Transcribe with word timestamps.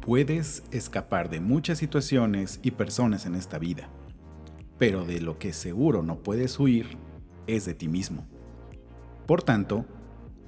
Puedes 0.00 0.62
escapar 0.70 1.28
de 1.30 1.40
muchas 1.40 1.78
situaciones 1.78 2.60
y 2.62 2.72
personas 2.72 3.26
en 3.26 3.34
esta 3.34 3.58
vida, 3.58 3.88
pero 4.78 5.04
de 5.04 5.20
lo 5.20 5.38
que 5.38 5.52
seguro 5.52 6.02
no 6.02 6.22
puedes 6.22 6.60
huir 6.60 6.98
es 7.46 7.64
de 7.64 7.74
ti 7.74 7.88
mismo. 7.88 8.26
Por 9.26 9.42
tanto, 9.42 9.86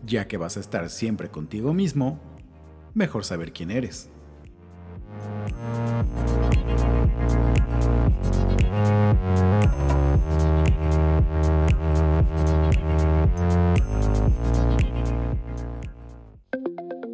ya 0.05 0.29
que 0.29 0.37
vas 0.37 0.57
a 0.57 0.61
estar 0.61 0.89
siempre 0.91 1.31
contigo 1.31 1.75
mismo, 1.75 2.21
mejor 2.97 3.25
saber 3.25 3.53
quién 3.53 3.71
eres. 3.71 4.09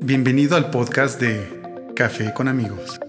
Bienvenido 0.01 0.57
al 0.57 0.71
podcast 0.71 1.21
de 1.21 1.93
Café 1.95 2.33
con 2.35 2.49
amigos. 2.49 3.01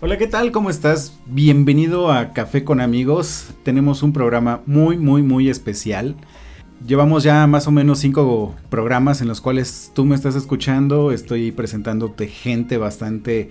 Hola, 0.00 0.16
¿qué 0.16 0.28
tal? 0.28 0.52
¿Cómo 0.52 0.70
estás? 0.70 1.18
Bienvenido 1.26 2.12
a 2.12 2.32
Café 2.32 2.62
con 2.62 2.80
amigos. 2.80 3.50
Tenemos 3.64 4.04
un 4.04 4.12
programa 4.12 4.62
muy, 4.64 4.96
muy, 4.96 5.24
muy 5.24 5.48
especial. 5.48 6.14
Llevamos 6.86 7.24
ya 7.24 7.44
más 7.48 7.66
o 7.66 7.72
menos 7.72 7.98
cinco 7.98 8.54
programas 8.70 9.22
en 9.22 9.26
los 9.26 9.40
cuales 9.40 9.90
tú 9.96 10.04
me 10.04 10.14
estás 10.14 10.36
escuchando. 10.36 11.10
Estoy 11.10 11.50
presentándote 11.50 12.28
gente 12.28 12.78
bastante 12.78 13.50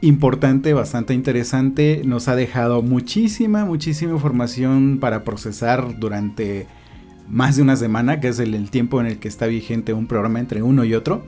importante, 0.00 0.72
bastante 0.72 1.12
interesante. 1.12 2.00
Nos 2.02 2.28
ha 2.28 2.34
dejado 2.34 2.80
muchísima, 2.80 3.66
muchísima 3.66 4.14
información 4.14 4.96
para 4.98 5.22
procesar 5.22 5.98
durante 5.98 6.66
más 7.28 7.56
de 7.56 7.62
una 7.62 7.76
semana, 7.76 8.20
que 8.20 8.28
es 8.28 8.38
el, 8.38 8.70
tiempo 8.70 9.00
en 9.00 9.06
el 9.06 9.18
que 9.18 9.28
está 9.28 9.46
vigente 9.46 9.92
un 9.92 10.06
programa 10.06 10.40
entre 10.40 10.62
uno 10.62 10.84
y 10.84 10.94
otro. 10.94 11.24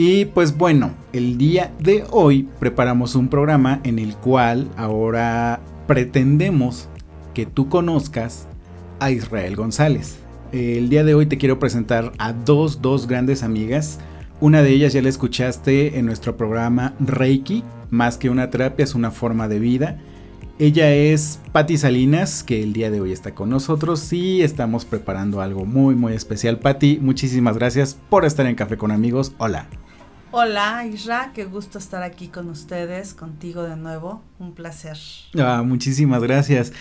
Y 0.00 0.26
pues 0.26 0.56
bueno, 0.56 0.92
el 1.12 1.38
día 1.38 1.72
de 1.80 2.04
hoy 2.12 2.48
preparamos 2.60 3.16
un 3.16 3.26
programa 3.26 3.80
en 3.82 3.98
el 3.98 4.14
cual 4.14 4.70
ahora 4.76 5.58
pretendemos 5.88 6.88
que 7.34 7.46
tú 7.46 7.68
conozcas 7.68 8.46
a 9.00 9.10
Israel 9.10 9.56
González. 9.56 10.20
El 10.52 10.88
día 10.88 11.02
de 11.02 11.16
hoy 11.16 11.26
te 11.26 11.36
quiero 11.36 11.58
presentar 11.58 12.12
a 12.18 12.32
dos, 12.32 12.80
dos 12.80 13.08
grandes 13.08 13.42
amigas. 13.42 13.98
Una 14.40 14.62
de 14.62 14.70
ellas 14.70 14.92
ya 14.92 15.02
la 15.02 15.08
escuchaste 15.08 15.98
en 15.98 16.06
nuestro 16.06 16.36
programa 16.36 16.94
Reiki, 17.00 17.64
más 17.90 18.18
que 18.18 18.30
una 18.30 18.50
terapia 18.50 18.84
es 18.84 18.94
una 18.94 19.10
forma 19.10 19.48
de 19.48 19.58
vida. 19.58 19.98
Ella 20.60 20.94
es 20.94 21.40
Patti 21.50 21.76
Salinas, 21.76 22.44
que 22.44 22.62
el 22.62 22.72
día 22.72 22.92
de 22.92 23.00
hoy 23.00 23.10
está 23.10 23.34
con 23.34 23.50
nosotros 23.50 24.12
y 24.12 24.42
estamos 24.42 24.84
preparando 24.84 25.40
algo 25.40 25.64
muy 25.64 25.96
muy 25.96 26.12
especial. 26.12 26.60
Patti, 26.60 27.00
muchísimas 27.02 27.58
gracias 27.58 27.98
por 28.08 28.24
estar 28.24 28.46
en 28.46 28.54
Café 28.54 28.76
con 28.76 28.92
Amigos. 28.92 29.32
Hola. 29.38 29.66
Hola 30.30 30.84
Isra, 30.84 31.32
qué 31.34 31.46
gusto 31.46 31.78
estar 31.78 32.02
aquí 32.02 32.28
con 32.28 32.50
ustedes, 32.50 33.14
contigo 33.14 33.62
de 33.62 33.76
nuevo, 33.76 34.22
un 34.38 34.52
placer. 34.52 34.98
Ah, 35.38 35.62
muchísimas 35.64 36.22
gracias. 36.22 36.74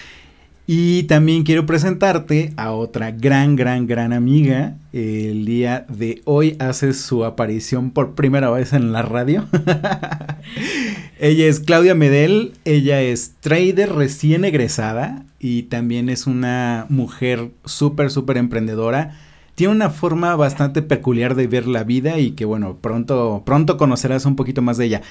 Y 0.65 1.03
también 1.03 1.43
quiero 1.43 1.65
presentarte 1.65 2.53
a 2.57 2.71
otra 2.71 3.11
gran, 3.11 3.55
gran, 3.55 3.87
gran 3.87 4.11
amiga. 4.11 4.75
El 4.91 5.45
día 5.45 5.85
de 5.87 6.21
hoy 6.25 6.57
hace 6.59 6.91
su 6.91 7.23
aparición 7.23 7.91
por 7.91 8.15
primera 8.15 8.49
vez 8.49 8.73
en 8.73 8.91
la 8.91 9.01
radio. 9.01 9.47
ella 11.17 11.45
es 11.45 11.61
Claudia 11.61 11.95
Medel, 11.95 12.51
ella 12.65 13.01
es 13.01 13.35
trader 13.39 13.93
recién 13.93 14.43
egresada 14.43 15.23
y 15.39 15.63
también 15.63 16.09
es 16.09 16.27
una 16.27 16.85
mujer 16.89 17.51
súper, 17.63 18.11
súper 18.11 18.35
emprendedora. 18.35 19.17
Tiene 19.57 19.73
una 19.73 19.89
forma 19.89 20.35
bastante 20.35 20.83
peculiar 20.83 21.33
de 21.33 21.47
ver 21.47 21.65
la 21.65 21.83
vida 21.83 22.19
y 22.19 22.33
que 22.33 22.45
bueno, 22.45 22.77
pronto, 22.79 23.41
pronto 23.43 23.75
conocerás 23.75 24.27
un 24.27 24.35
poquito 24.35 24.61
más 24.61 24.77
de 24.77 24.85
ella. 24.85 25.01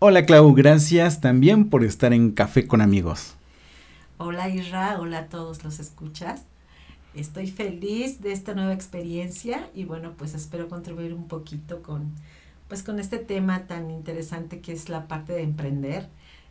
Hola 0.00 0.26
Clau, 0.26 0.52
gracias 0.52 1.22
también 1.22 1.70
por 1.70 1.82
estar 1.82 2.12
en 2.12 2.32
Café 2.32 2.66
con 2.66 2.82
amigos. 2.82 3.36
Hola 4.18 4.50
Isra, 4.50 5.00
hola 5.00 5.20
a 5.20 5.26
todos 5.28 5.64
los 5.64 5.80
escuchas. 5.80 6.42
Estoy 7.14 7.46
feliz 7.46 8.20
de 8.20 8.32
esta 8.32 8.52
nueva 8.52 8.74
experiencia 8.74 9.70
y 9.74 9.84
bueno, 9.84 10.12
pues 10.14 10.34
espero 10.34 10.68
contribuir 10.68 11.14
un 11.14 11.26
poquito 11.26 11.80
con 11.80 12.12
pues 12.68 12.82
con 12.82 13.00
este 13.00 13.16
tema 13.16 13.60
tan 13.60 13.90
interesante 13.90 14.60
que 14.60 14.72
es 14.72 14.90
la 14.90 15.08
parte 15.08 15.32
de 15.32 15.42
emprender. 15.42 16.06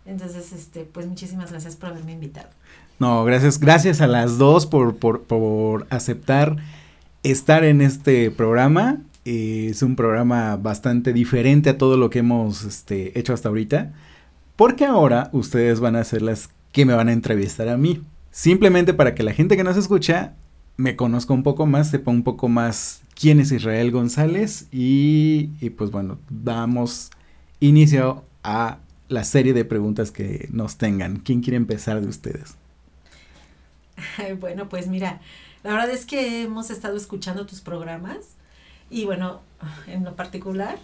Entonces, 0.07 0.51
este, 0.51 0.84
pues 0.84 1.06
muchísimas 1.06 1.51
gracias 1.51 1.75
por 1.75 1.89
haberme 1.89 2.13
invitado. 2.13 2.50
No, 2.97 3.23
gracias, 3.23 3.59
gracias 3.59 4.01
a 4.01 4.07
las 4.07 4.39
dos 4.39 4.66
por, 4.66 4.95
por, 4.95 5.22
por 5.22 5.85
aceptar 5.91 6.57
estar 7.24 7.63
en 7.63 7.81
este 7.81 8.31
programa. 8.31 9.02
es 9.25 9.84
un 9.84 9.96
programa 9.96 10.56
bastante 10.56 11.13
diferente 11.13 11.69
a 11.69 11.78
todo 11.78 11.97
lo 11.97 12.09
que 12.09 12.19
hemos 12.19 12.63
este, 12.63 13.18
hecho 13.19 13.34
hasta 13.34 13.50
ahorita. 13.50 13.94
Porque 14.56 14.85
ahora 14.85 15.30
ustedes 15.34 15.80
van 15.80 15.96
a 15.96 16.03
ser 16.03 16.22
las 16.22 16.50
que 16.72 16.85
me 16.85 16.94
van 16.94 17.09
a 17.09 17.13
entrevistar 17.13 17.69
a 17.69 17.78
mí. 17.78 18.02
Simplemente 18.31 18.94
para 18.94 19.16
que 19.16 19.24
la 19.24 19.34
gente 19.34 19.57
que 19.57 19.63
nos 19.63 19.78
escucha 19.78 20.34
me 20.78 20.96
conozca 20.96 21.34
un 21.34 21.44
poco 21.44 21.66
más, 21.66 21.90
sepa 21.90 22.12
un 22.12 22.24
poco 22.24 22.47
más 22.47 23.02
quién 23.19 23.40
es 23.40 23.51
Israel 23.51 23.91
González 23.91 24.68
y, 24.72 25.47
pues 25.72 25.91
bueno, 25.91 26.19
damos 26.30 27.12
inicio 27.59 28.24
a 28.44 28.80
la 29.09 29.25
serie 29.25 29.53
de 29.53 29.66
preguntas 29.66 30.12
que 30.12 30.47
nos 30.51 30.78
tengan. 30.78 31.18
¿Quién 31.18 31.41
quiere 31.41 31.57
empezar 31.57 32.00
de 32.01 32.07
ustedes? 32.07 32.56
Bueno, 34.40 34.69
pues 34.69 34.88
mira, 34.88 35.19
la 35.63 35.71
verdad 35.71 35.89
es 35.89 36.05
que 36.05 36.43
hemos 36.43 36.69
estado 36.69 36.95
escuchando 36.97 37.45
tus 37.45 37.61
programas 37.61 38.35
y 38.89 39.05
bueno, 39.05 39.41
en 39.87 40.03
lo 40.03 40.15
particular, 40.15 40.77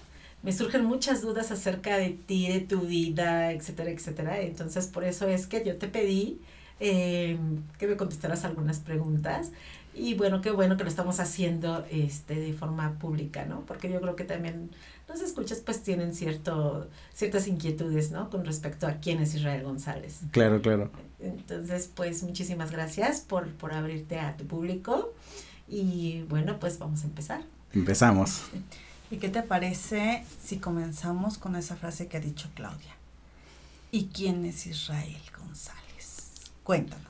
me 0.43 0.51
surgen 0.51 0.85
muchas 0.85 1.21
dudas 1.21 1.51
acerca 1.51 1.97
de 1.97 2.11
ti, 2.11 2.47
de 2.47 2.59
tu 2.59 2.81
vida, 2.81 3.51
etcétera, 3.51 3.89
etcétera. 3.89 4.41
Entonces, 4.41 4.87
por 4.87 5.03
eso 5.03 5.27
es 5.27 5.47
que 5.47 5.65
yo 5.65 5.77
te 5.77 5.87
pedí 5.87 6.39
em, 6.79 7.63
que 7.79 7.87
me 7.87 7.97
contestaras 7.97 8.45
algunas 8.45 8.79
preguntas. 8.79 9.51
Y 9.95 10.13
bueno, 10.13 10.41
qué 10.41 10.51
bueno 10.51 10.77
que 10.77 10.83
lo 10.83 10.89
estamos 10.89 11.19
haciendo 11.19 11.85
este, 11.89 12.35
de 12.35 12.53
forma 12.53 12.99
pública, 12.99 13.45
¿no? 13.45 13.61
Porque 13.61 13.89
yo 13.89 14.01
creo 14.01 14.15
que 14.15 14.25
también 14.25 14.69
los 15.07 15.21
escuchas 15.21 15.61
pues 15.65 15.81
tienen 15.81 16.13
cierto, 16.13 16.89
ciertas 17.13 17.47
inquietudes, 17.47 18.11
¿no? 18.11 18.29
Con 18.29 18.45
respecto 18.45 18.87
a 18.87 18.95
quién 18.95 19.21
es 19.21 19.33
Israel 19.35 19.63
González. 19.63 20.19
Claro, 20.31 20.61
claro. 20.61 20.91
Entonces, 21.25 21.89
pues 21.93 22.23
muchísimas 22.23 22.71
gracias 22.71 23.21
por, 23.21 23.49
por 23.53 23.73
abrirte 23.73 24.19
a 24.19 24.37
tu 24.37 24.45
público. 24.45 25.13
Y 25.67 26.23
bueno, 26.29 26.59
pues 26.59 26.77
vamos 26.77 27.03
a 27.03 27.05
empezar. 27.05 27.41
Empezamos. 27.73 28.43
¿Y 29.11 29.17
qué 29.17 29.29
te 29.29 29.41
parece 29.41 30.23
si 30.43 30.57
comenzamos 30.57 31.37
con 31.37 31.55
esa 31.55 31.75
frase 31.75 32.07
que 32.07 32.17
ha 32.17 32.21
dicho 32.21 32.49
Claudia? 32.55 32.95
¿Y 33.91 34.05
quién 34.05 34.45
es 34.45 34.67
Israel 34.67 35.21
González? 35.37 36.31
Cuéntanos. 36.63 37.07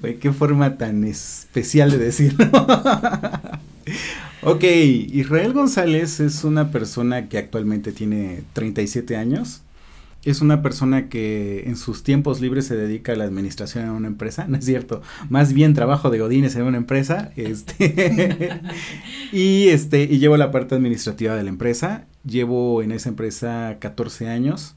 qué 0.20 0.32
forma 0.32 0.76
tan 0.76 1.04
especial 1.04 1.90
de 1.90 1.98
decirlo. 1.98 2.46
ok, 4.42 4.64
Israel 4.64 5.52
González 5.52 6.20
es 6.20 6.44
una 6.44 6.70
persona 6.70 7.28
que 7.28 7.38
actualmente 7.38 7.92
tiene 7.92 8.44
37 8.52 9.16
años 9.16 9.62
es 10.24 10.40
una 10.40 10.62
persona 10.62 11.08
que 11.08 11.64
en 11.66 11.76
sus 11.76 12.02
tiempos 12.02 12.40
libres 12.40 12.66
se 12.66 12.76
dedica 12.76 13.12
a 13.12 13.16
la 13.16 13.24
administración 13.24 13.84
en 13.84 13.90
una 13.90 14.08
empresa, 14.08 14.46
no 14.48 14.56
es 14.56 14.64
cierto, 14.64 15.02
más 15.28 15.52
bien 15.52 15.74
trabajo 15.74 16.10
de 16.10 16.18
godines 16.18 16.56
en 16.56 16.62
una 16.62 16.78
empresa, 16.78 17.32
este, 17.36 18.60
y 19.32 19.68
este, 19.68 20.02
y 20.02 20.18
llevo 20.18 20.36
la 20.36 20.50
parte 20.50 20.74
administrativa 20.74 21.34
de 21.34 21.44
la 21.44 21.50
empresa, 21.50 22.06
llevo 22.24 22.82
en 22.82 22.92
esa 22.92 23.08
empresa 23.08 23.76
14 23.80 24.28
años, 24.28 24.74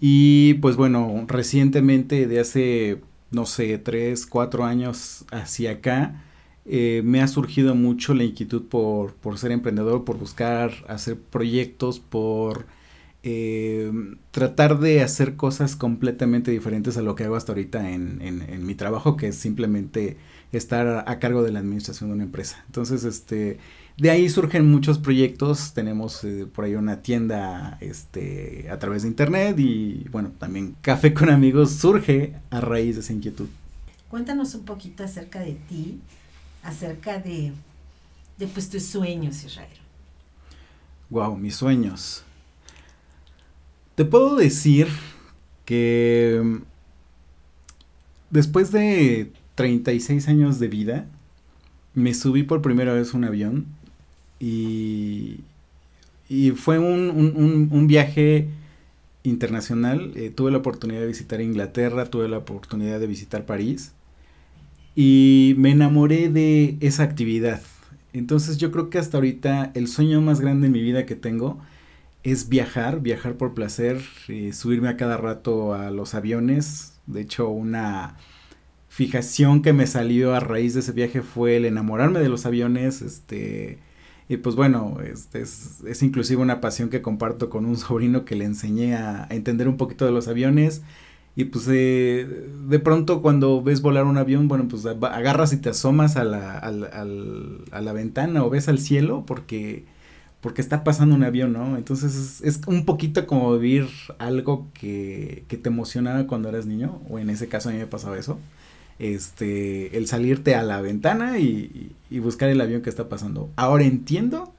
y 0.00 0.54
pues 0.54 0.76
bueno, 0.76 1.24
recientemente 1.26 2.26
de 2.26 2.40
hace, 2.40 3.00
no 3.30 3.46
sé, 3.46 3.78
3, 3.78 4.26
4 4.26 4.64
años 4.64 5.24
hacia 5.32 5.72
acá, 5.72 6.22
eh, 6.70 7.02
me 7.04 7.22
ha 7.22 7.28
surgido 7.28 7.74
mucho 7.74 8.14
la 8.14 8.24
inquietud 8.24 8.62
por, 8.62 9.14
por 9.14 9.38
ser 9.38 9.52
emprendedor, 9.52 10.04
por 10.04 10.18
buscar 10.18 10.70
hacer 10.86 11.18
proyectos, 11.18 11.98
por 11.98 12.66
eh, 13.30 13.92
tratar 14.30 14.78
de 14.78 15.02
hacer 15.02 15.36
cosas 15.36 15.76
completamente 15.76 16.50
diferentes 16.50 16.96
a 16.96 17.02
lo 17.02 17.14
que 17.14 17.24
hago 17.24 17.36
hasta 17.36 17.52
ahorita 17.52 17.90
en, 17.90 18.22
en, 18.22 18.64
mi 18.66 18.74
trabajo, 18.74 19.18
que 19.18 19.28
es 19.28 19.36
simplemente 19.36 20.16
estar 20.50 21.04
a, 21.06 21.18
cargo 21.18 21.42
de 21.42 21.52
la 21.52 21.58
administración 21.58 22.08
de 22.08 22.14
una 22.14 22.24
empresa. 22.24 22.64
Entonces, 22.64 23.04
este, 23.04 23.58
de 23.98 24.10
ahí 24.10 24.30
surgen 24.30 24.70
muchos 24.70 24.98
proyectos. 24.98 25.74
Tenemos 25.74 26.24
eh, 26.24 26.46
por 26.46 26.64
ahí 26.64 26.74
una 26.74 27.02
tienda 27.02 27.76
este, 27.82 28.70
a 28.70 28.78
través 28.78 29.02
de 29.02 29.08
internet 29.08 29.58
y 29.58 30.06
bueno, 30.10 30.32
también 30.38 30.74
Café 30.80 31.12
con 31.12 31.28
Amigos 31.28 31.72
surge 31.72 32.32
a 32.48 32.62
raíz 32.62 32.94
de 32.94 33.02
esa 33.02 33.12
inquietud. 33.12 33.48
Cuéntanos 34.08 34.54
un 34.54 34.64
poquito 34.64 35.04
acerca 35.04 35.40
de 35.40 35.52
ti, 35.68 36.00
acerca 36.62 37.18
de, 37.18 37.52
de 38.38 38.46
pues 38.46 38.70
tus 38.70 38.84
sueños, 38.84 39.44
Israel. 39.44 39.68
Wow, 41.10 41.36
mis 41.36 41.56
sueños. 41.56 42.24
Te 43.98 44.04
puedo 44.04 44.36
decir 44.36 44.86
que 45.64 46.40
mm, 46.40 46.56
después 48.30 48.70
de 48.70 49.32
36 49.56 50.28
años 50.28 50.60
de 50.60 50.68
vida, 50.68 51.08
me 51.94 52.14
subí 52.14 52.44
por 52.44 52.62
primera 52.62 52.92
vez 52.92 53.12
un 53.12 53.24
avión 53.24 53.66
y, 54.38 55.40
y 56.28 56.52
fue 56.52 56.78
un, 56.78 57.10
un, 57.10 57.68
un, 57.72 57.86
viaje 57.88 58.46
internacional. 59.24 60.12
Eh, 60.14 60.30
tuve 60.30 60.52
la 60.52 60.58
oportunidad 60.58 61.00
de 61.00 61.08
visitar 61.08 61.40
Inglaterra, 61.40 62.04
tuve 62.04 62.28
la 62.28 62.38
oportunidad 62.38 63.00
de 63.00 63.08
visitar 63.08 63.46
París 63.46 63.94
y 64.94 65.56
me 65.58 65.72
enamoré 65.72 66.28
de 66.28 66.76
esa 66.78 67.02
actividad. 67.02 67.60
Entonces 68.12 68.58
yo 68.58 68.70
creo 68.70 68.90
que 68.90 68.98
hasta 68.98 69.16
ahorita 69.16 69.72
el 69.74 69.88
sueño 69.88 70.20
más 70.20 70.38
grande 70.38 70.68
en 70.68 70.72
mi 70.72 70.82
vida 70.82 71.04
que 71.04 71.16
tengo 71.16 71.58
es 72.32 72.48
viajar, 72.48 73.00
viajar 73.00 73.36
por 73.36 73.54
placer, 73.54 74.00
eh, 74.28 74.52
subirme 74.52 74.88
a 74.88 74.96
cada 74.96 75.16
rato 75.16 75.74
a 75.74 75.90
los 75.90 76.14
aviones. 76.14 77.00
De 77.06 77.20
hecho, 77.22 77.48
una 77.48 78.16
fijación 78.88 79.62
que 79.62 79.72
me 79.72 79.86
salió 79.86 80.34
a 80.34 80.40
raíz 80.40 80.74
de 80.74 80.80
ese 80.80 80.92
viaje 80.92 81.22
fue 81.22 81.56
el 81.56 81.64
enamorarme 81.64 82.20
de 82.20 82.28
los 82.28 82.46
aviones, 82.46 83.02
este, 83.02 83.78
y 84.28 84.36
pues 84.38 84.56
bueno, 84.56 84.98
este 85.02 85.40
es, 85.40 85.82
es 85.86 86.02
inclusive 86.02 86.42
una 86.42 86.60
pasión 86.60 86.90
que 86.90 87.02
comparto 87.02 87.48
con 87.50 87.64
un 87.64 87.76
sobrino 87.76 88.24
que 88.24 88.36
le 88.36 88.44
enseñé 88.44 88.96
a, 88.96 89.26
entender 89.30 89.68
un 89.68 89.76
poquito 89.76 90.04
de 90.04 90.12
los 90.12 90.28
aviones. 90.28 90.82
Y 91.36 91.44
pues 91.44 91.66
eh, 91.70 92.26
de 92.68 92.78
pronto 92.80 93.22
cuando 93.22 93.62
ves 93.62 93.80
volar 93.80 94.04
un 94.04 94.18
avión, 94.18 94.48
bueno, 94.48 94.66
pues 94.68 94.84
agarras 94.86 95.52
y 95.52 95.58
te 95.58 95.68
asomas 95.70 96.16
a 96.16 96.24
la, 96.24 96.58
a 96.58 96.68
a 96.68 97.80
la 97.80 97.92
ventana 97.92 98.44
o 98.44 98.50
ves 98.50 98.68
al 98.68 98.80
cielo 98.80 99.24
porque, 99.24 99.84
porque 100.40 100.60
está 100.60 100.84
pasando 100.84 101.14
un 101.14 101.24
avión, 101.24 101.52
¿no? 101.52 101.76
Entonces 101.76 102.40
es, 102.42 102.60
un 102.66 102.84
poquito 102.84 103.26
como 103.26 103.56
vivir 103.58 103.88
algo 104.18 104.68
que, 104.72 105.44
que 105.48 105.56
te 105.56 105.68
emocionaba 105.68 106.26
cuando 106.26 106.48
eras 106.48 106.66
niño, 106.66 107.00
o 107.08 107.18
en 107.18 107.30
ese 107.30 107.48
caso 107.48 107.68
a 107.68 107.72
mí 107.72 107.78
me 107.78 107.86
pasaba 107.86 108.18
eso 108.18 108.38
este, 108.98 109.96
el 109.96 110.06
salirte 110.08 110.54
a 110.54 110.62
la 110.62 110.80
ventana 110.80 111.38
y, 111.38 111.94
buscar 112.10 112.48
el 112.48 112.60
avión 112.60 112.82
que 112.82 112.90
está 112.90 113.08
pasando. 113.08 113.50
Ahora 113.56 113.84
entiendo 113.84 114.52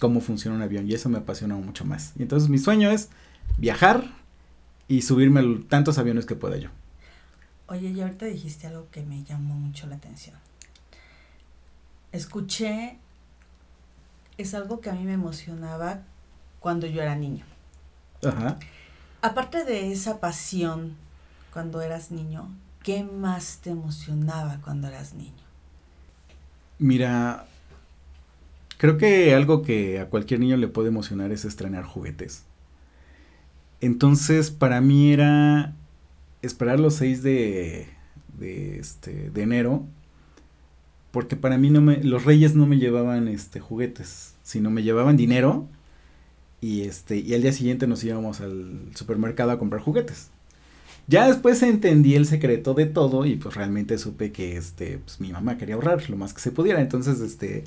cómo 0.00 0.20
funciona 0.20 0.56
un 0.56 0.62
avión 0.62 0.88
y 0.88 0.94
eso 0.94 1.08
me 1.08 1.18
apasiona 1.18 1.56
mucho 1.56 1.84
más. 1.84 2.12
Y 2.18 2.22
entonces 2.22 2.48
mi 2.48 2.58
sueño 2.58 2.90
es 2.90 3.08
viajar 3.56 4.04
y 4.88 5.02
subirme 5.02 5.40
a 5.40 5.68
tantos 5.68 5.98
aviones 5.98 6.26
que 6.26 6.34
pueda 6.34 6.56
yo. 6.56 6.68
Oye, 7.68 7.90
y 7.90 8.00
ahorita 8.00 8.26
dijiste 8.26 8.66
algo 8.66 8.88
que 8.90 9.02
me 9.02 9.24
llamó 9.24 9.54
mucho 9.54 9.86
la 9.86 9.96
atención. 9.96 10.36
Escuché, 12.12 12.98
es 14.40 14.54
algo 14.54 14.80
que 14.80 14.90
a 14.90 14.94
mí 14.94 15.04
me 15.04 15.14
emocionaba 15.14 16.02
cuando 16.60 16.86
yo 16.86 17.02
era 17.02 17.14
niño. 17.14 17.44
Ajá. 18.24 18.58
Aparte 19.22 19.64
de 19.64 19.92
esa 19.92 20.20
pasión 20.20 20.96
cuando 21.52 21.80
eras 21.82 22.10
niño, 22.10 22.48
¿qué 22.82 23.04
más 23.04 23.58
te 23.62 23.70
emocionaba 23.70 24.60
cuando 24.62 24.88
eras 24.88 25.14
niño? 25.14 25.32
Mira, 26.78 27.46
creo 28.78 28.96
que 28.96 29.34
algo 29.34 29.62
que 29.62 30.00
a 30.00 30.08
cualquier 30.08 30.40
niño 30.40 30.56
le 30.56 30.68
puede 30.68 30.88
emocionar 30.88 31.32
es 31.32 31.44
estrenar 31.44 31.84
juguetes. 31.84 32.44
Entonces, 33.80 34.50
para 34.50 34.80
mí 34.80 35.12
era 35.12 35.74
esperar 36.42 36.80
los 36.80 36.94
6 36.94 37.22
de, 37.22 37.88
de, 38.38 38.78
este, 38.78 39.30
de 39.30 39.42
enero, 39.42 39.84
porque 41.10 41.36
para 41.36 41.58
mí 41.58 41.70
no 41.70 41.80
me, 41.80 42.02
los 42.02 42.24
reyes 42.24 42.54
no 42.54 42.66
me 42.66 42.78
llevaban 42.78 43.28
este, 43.28 43.60
juguetes, 43.60 44.34
sino 44.42 44.70
me 44.70 44.82
llevaban 44.82 45.16
dinero 45.16 45.66
y, 46.60 46.82
este, 46.82 47.18
y 47.18 47.34
al 47.34 47.42
día 47.42 47.52
siguiente 47.52 47.86
nos 47.86 48.04
íbamos 48.04 48.40
al 48.40 48.90
supermercado 48.94 49.50
a 49.50 49.58
comprar 49.58 49.82
juguetes. 49.82 50.30
Ya 51.08 51.26
después 51.26 51.62
entendí 51.62 52.14
el 52.14 52.26
secreto 52.26 52.74
de 52.74 52.86
todo 52.86 53.26
y 53.26 53.36
pues 53.36 53.54
realmente 53.56 53.98
supe 53.98 54.30
que 54.30 54.56
este, 54.56 54.98
pues 54.98 55.20
mi 55.20 55.32
mamá 55.32 55.58
quería 55.58 55.74
ahorrar 55.74 56.08
lo 56.08 56.16
más 56.16 56.32
que 56.32 56.40
se 56.40 56.52
pudiera. 56.52 56.80
Entonces, 56.80 57.20
este, 57.20 57.64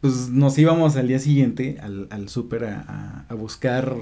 pues 0.00 0.30
nos 0.30 0.56
íbamos 0.56 0.96
al 0.96 1.08
día 1.08 1.18
siguiente 1.18 1.78
al, 1.82 2.06
al 2.10 2.28
súper 2.28 2.64
a, 2.64 3.26
a, 3.28 3.34
buscar 3.34 3.94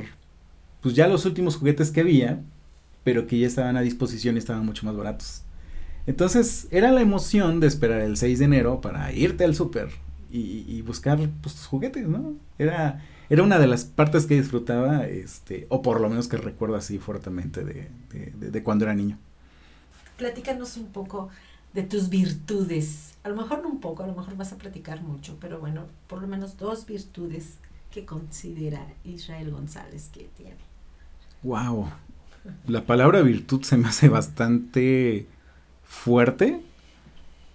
pues 0.82 0.94
ya 0.94 1.08
los 1.08 1.24
últimos 1.24 1.56
juguetes 1.56 1.90
que 1.90 2.00
había, 2.00 2.42
pero 3.04 3.26
que 3.26 3.38
ya 3.38 3.46
estaban 3.46 3.76
a 3.76 3.80
disposición 3.80 4.36
y 4.36 4.38
estaban 4.38 4.64
mucho 4.64 4.86
más 4.86 4.96
baratos. 4.96 5.42
Entonces 6.06 6.68
era 6.70 6.92
la 6.92 7.00
emoción 7.00 7.60
de 7.60 7.66
esperar 7.66 8.00
el 8.00 8.16
6 8.16 8.38
de 8.38 8.44
enero 8.44 8.80
para 8.80 9.12
irte 9.12 9.44
al 9.44 9.54
súper 9.54 9.88
y, 10.30 10.64
y, 10.66 10.82
buscar 10.82 11.18
pues 11.40 11.54
tus 11.54 11.66
juguetes, 11.66 12.08
¿no? 12.08 12.34
Era 12.58 13.00
era 13.30 13.42
una 13.42 13.58
de 13.58 13.66
las 13.66 13.84
partes 13.84 14.26
que 14.26 14.34
disfrutaba, 14.34 15.06
este, 15.06 15.66
o 15.70 15.82
por 15.82 16.00
lo 16.00 16.08
menos 16.08 16.28
que 16.28 16.36
recuerdo 16.36 16.76
así 16.76 16.98
fuertemente 16.98 17.64
de, 17.64 17.88
de, 18.12 18.50
de, 18.50 18.62
cuando 18.62 18.84
era 18.84 18.94
niño. 18.94 19.18
Platícanos 20.18 20.76
un 20.76 20.88
poco 20.88 21.30
de 21.72 21.82
tus 21.82 22.10
virtudes. 22.10 23.14
A 23.24 23.30
lo 23.30 23.36
mejor 23.36 23.62
no 23.62 23.68
un 23.68 23.80
poco, 23.80 24.02
a 24.04 24.06
lo 24.06 24.14
mejor 24.14 24.36
vas 24.36 24.52
a 24.52 24.56
platicar 24.56 25.02
mucho, 25.02 25.38
pero 25.40 25.58
bueno, 25.58 25.86
por 26.06 26.20
lo 26.20 26.28
menos 26.28 26.58
dos 26.58 26.86
virtudes 26.86 27.54
que 27.90 28.04
considera 28.04 28.86
Israel 29.04 29.50
González 29.50 30.10
que 30.12 30.28
tiene. 30.36 30.56
Wow. 31.42 31.88
La 32.66 32.84
palabra 32.84 33.22
virtud 33.22 33.62
se 33.62 33.78
me 33.78 33.88
hace 33.88 34.08
bastante 34.08 35.26
fuerte. 35.84 36.60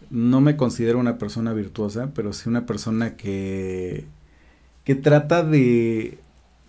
No 0.10 0.42
me 0.42 0.58
considero 0.58 1.00
una 1.00 1.18
persona 1.18 1.54
virtuosa, 1.54 2.12
pero 2.16 2.34
sí 2.34 2.50
una 2.50 2.66
persona 2.66 3.16
que 3.16 4.06
que 4.90 4.96
trata 4.96 5.44
de, 5.44 6.18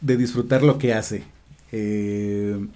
de 0.02 0.16
disfrutar 0.18 0.62
lo 0.62 0.76
que 0.76 0.92
hace. 0.92 1.24
Eh, 1.72 2.66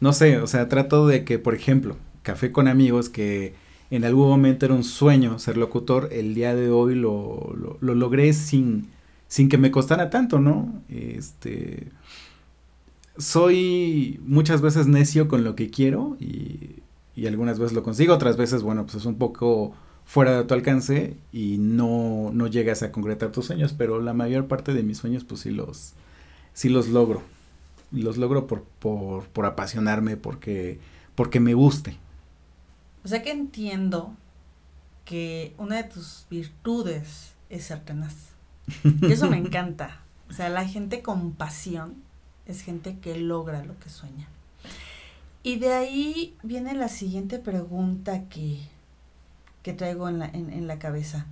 no 0.00 0.14
sé, 0.14 0.38
o 0.38 0.46
sea, 0.46 0.66
trato 0.70 1.06
de 1.06 1.24
que, 1.24 1.38
por 1.38 1.54
ejemplo, 1.54 1.98
Café 2.22 2.52
con 2.52 2.68
amigos, 2.68 3.10
que 3.10 3.52
en 3.90 4.06
algún 4.06 4.28
momento 4.28 4.64
era 4.64 4.74
un 4.74 4.82
sueño 4.82 5.38
ser 5.38 5.58
locutor, 5.58 6.08
el 6.10 6.34
día 6.34 6.54
de 6.54 6.70
hoy 6.70 6.94
lo, 6.94 7.54
lo, 7.82 7.94
logré 7.94 8.32
sin, 8.32 8.88
sin 9.28 9.50
que 9.50 9.58
me 9.58 9.70
costara 9.70 10.08
tanto, 10.08 10.40
¿no? 10.40 10.82
Este, 10.88 11.88
soy 13.18 14.20
muchas 14.24 14.62
veces 14.62 14.86
necio 14.86 15.28
con 15.28 15.44
lo 15.44 15.54
que 15.54 15.68
quiero 15.68 16.16
y, 16.18 16.76
y 17.16 17.26
algunas 17.26 17.58
veces 17.58 17.74
lo 17.74 17.82
consigo, 17.82 18.14
otras 18.14 18.36
veces, 18.36 18.62
bueno, 18.62 18.84
pues 18.84 18.96
es 18.96 19.04
un 19.04 19.16
poco 19.16 19.74
fuera 20.04 20.36
de 20.36 20.44
tu 20.44 20.54
alcance 20.54 21.16
y 21.32 21.58
no, 21.58 22.30
no 22.32 22.46
llegas 22.46 22.82
a 22.82 22.92
concretar 22.92 23.32
tus 23.32 23.46
sueños, 23.46 23.72
pero 23.72 24.00
la 24.00 24.12
mayor 24.12 24.46
parte 24.46 24.74
de 24.74 24.82
mis 24.82 24.98
sueños 24.98 25.24
pues 25.24 25.42
sí 25.42 25.50
los, 25.50 25.94
sí 26.52 26.68
los 26.68 26.88
logro. 26.88 27.22
Los 27.92 28.16
logro 28.16 28.46
por, 28.46 28.64
por, 28.64 29.24
por 29.28 29.46
apasionarme, 29.46 30.16
porque, 30.16 30.80
porque 31.14 31.40
me 31.40 31.54
guste. 31.54 31.96
O 33.04 33.08
sea 33.08 33.22
que 33.22 33.30
entiendo 33.30 34.14
que 35.04 35.54
una 35.58 35.76
de 35.76 35.84
tus 35.84 36.26
virtudes 36.30 37.34
es 37.50 37.64
ser 37.64 37.80
tenaz. 37.80 38.14
Y 39.02 39.12
eso 39.12 39.30
me 39.30 39.36
encanta. 39.38 40.00
O 40.28 40.32
sea, 40.32 40.48
la 40.48 40.66
gente 40.66 41.02
con 41.02 41.32
pasión 41.32 41.94
es 42.46 42.62
gente 42.62 42.98
que 42.98 43.16
logra 43.16 43.64
lo 43.64 43.78
que 43.78 43.90
sueña. 43.90 44.28
Y 45.44 45.58
de 45.60 45.72
ahí 45.72 46.36
viene 46.42 46.74
la 46.74 46.88
siguiente 46.88 47.38
pregunta 47.38 48.28
que 48.28 48.74
que 49.64 49.72
traigo 49.72 50.08
en 50.10 50.18
la, 50.20 50.26
en, 50.26 50.68
la 50.68 50.78
cabeza. 50.78 51.26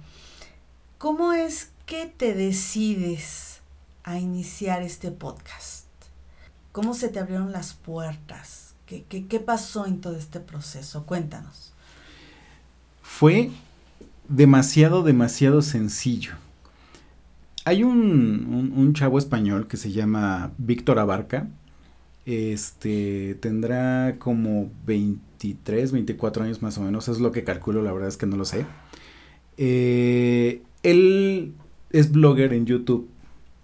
¿Cómo 0.96 1.34
es 1.34 1.70
que 1.84 2.06
te 2.06 2.34
decides 2.34 3.60
a 4.04 4.18
iniciar 4.18 4.82
este 4.82 5.10
podcast? 5.10 5.84
¿Cómo 6.72 6.94
se 6.94 7.10
te 7.10 7.20
abrieron 7.20 7.52
las 7.52 7.74
puertas? 7.74 8.74
¿Qué, 8.86 9.04
qué, 9.06 9.26
qué 9.26 9.38
pasó 9.38 9.86
en 9.86 10.00
todo 10.00 10.16
este 10.16 10.40
proceso? 10.40 11.04
Cuéntanos. 11.04 11.74
Fue 13.02 13.50
demasiado, 14.28 15.02
demasiado 15.02 15.60
sencillo. 15.60 16.32
Hay 17.66 17.84
un, 17.84 18.72
un, 18.74 18.94
chavo 18.94 19.18
español 19.18 19.68
que 19.68 19.76
se 19.76 19.92
llama 19.92 20.52
Víctor 20.56 20.98
Abarca. 20.98 21.48
Este 22.24 23.36
tendrá 23.40 24.16
como 24.18 24.70
20 24.86 25.32
23, 25.42 25.92
24 25.92 26.44
años 26.44 26.62
más 26.62 26.78
o 26.78 26.82
menos, 26.82 27.08
es 27.08 27.18
lo 27.18 27.32
que 27.32 27.44
calculo, 27.44 27.82
la 27.82 27.92
verdad 27.92 28.08
es 28.08 28.16
que 28.16 28.26
no 28.26 28.36
lo 28.36 28.44
sé. 28.44 28.64
Eh, 29.56 30.62
él 30.82 31.52
es 31.90 32.12
blogger 32.12 32.52
en 32.52 32.66
YouTube 32.66 33.08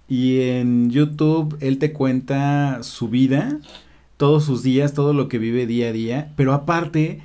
y 0.08 0.40
en 0.40 0.90
YouTube 0.90 1.56
él 1.60 1.78
te 1.78 1.92
cuenta 1.92 2.82
su 2.82 3.08
vida, 3.08 3.60
todos 4.16 4.44
sus 4.44 4.62
días, 4.62 4.92
todo 4.92 5.12
lo 5.12 5.28
que 5.28 5.38
vive 5.38 5.66
día 5.66 5.88
a 5.88 5.92
día, 5.92 6.32
pero 6.36 6.52
aparte 6.52 7.20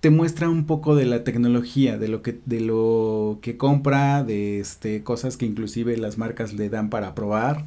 te 0.00 0.10
muestra 0.10 0.48
un 0.48 0.66
poco 0.66 0.94
de 0.94 1.06
la 1.06 1.24
tecnología, 1.24 1.98
de 1.98 2.08
lo 2.08 2.22
que, 2.22 2.38
de 2.44 2.60
lo 2.60 3.38
que 3.42 3.56
compra, 3.56 4.24
de 4.24 4.60
este, 4.60 5.02
cosas 5.02 5.36
que 5.36 5.46
inclusive 5.46 5.96
las 5.96 6.18
marcas 6.18 6.52
le 6.52 6.68
dan 6.68 6.90
para 6.90 7.14
probar 7.14 7.64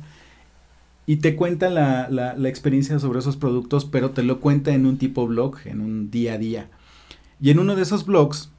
y 1.09 1.15
te 1.15 1.35
cuenta 1.35 1.71
la, 1.71 2.07
la, 2.07 2.49
experiencia 2.49 2.99
sobre 2.99 3.17
esos 3.17 3.35
productos, 3.35 3.85
pero 3.85 4.11
te 4.11 4.21
lo 4.21 4.39
cuenta 4.39 4.75
en 4.75 4.85
un 4.85 4.99
tipo 4.99 5.25
blog, 5.25 5.55
en 5.65 5.81
un 5.81 6.11
día 6.11 6.33
a 6.33 6.37
día. 6.37 6.69
Y 7.41 7.49
en 7.49 7.57
uno 7.57 7.75
de 7.75 7.81
esos 7.81 8.05
blogs 8.05 8.51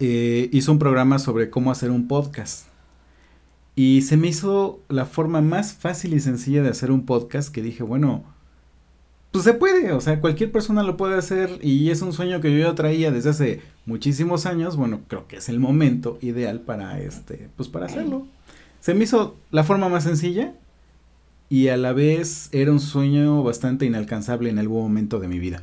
eh, 0.00 0.48
hizo 0.50 0.72
un 0.72 0.80
programa 0.80 1.20
sobre 1.20 1.50
cómo 1.50 1.70
hacer 1.70 1.92
un 1.92 2.08
podcast. 2.08 2.66
Y 3.76 4.02
se 4.02 4.16
me 4.16 4.26
hizo 4.26 4.80
la 4.88 5.06
forma 5.06 5.42
más 5.42 5.74
fácil 5.74 6.14
y 6.14 6.18
sencilla 6.18 6.60
de 6.60 6.70
hacer 6.70 6.90
un 6.90 7.06
podcast 7.06 7.54
que 7.54 7.62
dije, 7.62 7.84
bueno, 7.84 8.24
pues 9.30 9.44
se 9.44 9.54
puede, 9.54 9.92
o 9.92 10.00
sea, 10.00 10.20
cualquier 10.20 10.50
persona 10.50 10.82
lo 10.82 10.96
puede 10.96 11.16
hacer 11.16 11.60
y 11.62 11.88
es 11.90 12.02
un 12.02 12.12
sueño 12.12 12.40
que 12.40 12.50
yo 12.50 12.66
ya 12.66 12.74
traía 12.74 13.12
desde 13.12 13.30
hace 13.30 13.60
muchísimos 13.86 14.46
años, 14.46 14.74
bueno, 14.74 15.02
creo 15.06 15.28
que 15.28 15.36
es 15.36 15.48
el 15.48 15.60
momento 15.60 16.18
ideal 16.20 16.62
para 16.62 16.98
este, 16.98 17.48
pues 17.56 17.68
para 17.68 17.86
hacerlo. 17.86 18.26
Se 18.80 18.92
me 18.92 19.04
hizo 19.04 19.36
la 19.52 19.62
forma 19.62 19.88
más 19.88 20.02
sencilla 20.02 20.54
y 21.54 21.68
a 21.68 21.76
la 21.76 21.92
vez 21.92 22.48
era 22.50 22.72
un 22.72 22.80
sueño 22.80 23.44
bastante 23.44 23.86
inalcanzable 23.86 24.50
en 24.50 24.58
algún 24.58 24.82
momento 24.82 25.20
de 25.20 25.28
mi 25.28 25.38
vida. 25.38 25.62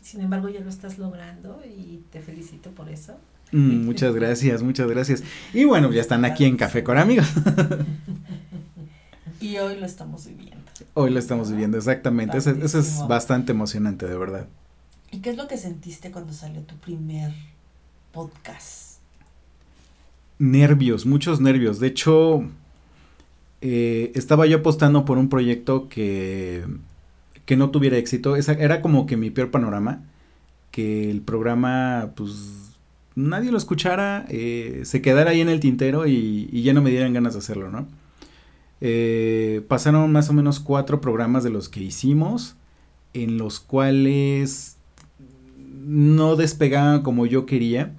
Sin 0.00 0.22
embargo, 0.22 0.48
ya 0.48 0.60
lo 0.60 0.70
estás 0.70 0.96
logrando 0.96 1.60
y 1.66 2.00
te 2.10 2.22
felicito 2.22 2.70
por 2.70 2.88
eso. 2.88 3.18
Mm, 3.52 3.84
muchas 3.84 4.14
gracias, 4.14 4.62
muchas 4.62 4.88
gracias. 4.88 5.22
Y 5.52 5.66
bueno, 5.66 5.92
ya 5.92 6.00
están 6.00 6.24
aquí 6.24 6.46
en 6.46 6.56
Café 6.56 6.82
con 6.82 6.96
Amigos. 6.96 7.30
y 9.42 9.58
hoy 9.58 9.78
lo 9.78 9.84
estamos 9.84 10.26
viviendo. 10.26 10.64
Hoy 10.94 11.10
lo 11.10 11.18
estamos 11.18 11.50
viviendo, 11.50 11.76
exactamente. 11.76 12.38
Eso, 12.38 12.52
es 12.52 13.06
bastante 13.06 13.52
emocionante, 13.52 14.08
de 14.08 14.16
verdad. 14.16 14.48
¿Y 15.10 15.18
qué 15.18 15.28
es 15.28 15.36
lo 15.36 15.46
que 15.46 15.58
sentiste 15.58 16.10
cuando 16.10 16.32
salió 16.32 16.62
tu 16.62 16.76
primer 16.76 17.34
podcast? 18.12 19.00
Nervios, 20.38 21.04
muchos 21.04 21.38
nervios. 21.38 21.80
De 21.80 21.88
hecho, 21.88 22.48
eh, 23.60 24.12
estaba 24.14 24.46
yo 24.46 24.58
apostando 24.58 25.04
por 25.04 25.18
un 25.18 25.28
proyecto 25.28 25.88
que, 25.88 26.64
que 27.44 27.56
no 27.56 27.70
tuviera 27.70 27.98
éxito. 27.98 28.36
Esa, 28.36 28.52
era 28.52 28.80
como 28.80 29.06
que 29.06 29.16
mi 29.16 29.30
peor 29.30 29.50
panorama. 29.50 30.02
Que 30.70 31.10
el 31.10 31.20
programa, 31.20 32.12
pues, 32.14 32.70
nadie 33.14 33.50
lo 33.50 33.58
escuchara, 33.58 34.24
eh, 34.28 34.82
se 34.84 35.02
quedara 35.02 35.32
ahí 35.32 35.40
en 35.40 35.48
el 35.48 35.60
tintero 35.60 36.06
y, 36.06 36.62
ya 36.62 36.72
no 36.72 36.82
me 36.82 36.90
dieran 36.90 37.12
ganas 37.12 37.34
de 37.34 37.40
hacerlo, 37.40 37.70
¿no? 37.70 37.88
Eh, 38.80 39.62
pasaron 39.68 40.10
más 40.12 40.30
o 40.30 40.32
menos 40.32 40.60
cuatro 40.60 41.00
programas 41.00 41.44
de 41.44 41.50
los 41.50 41.68
que 41.68 41.80
hicimos, 41.80 42.56
en 43.12 43.36
los 43.36 43.60
cuales 43.60 44.76
no 45.84 46.36
despegaban 46.36 47.02
como 47.02 47.26
yo 47.26 47.46
quería. 47.46 47.94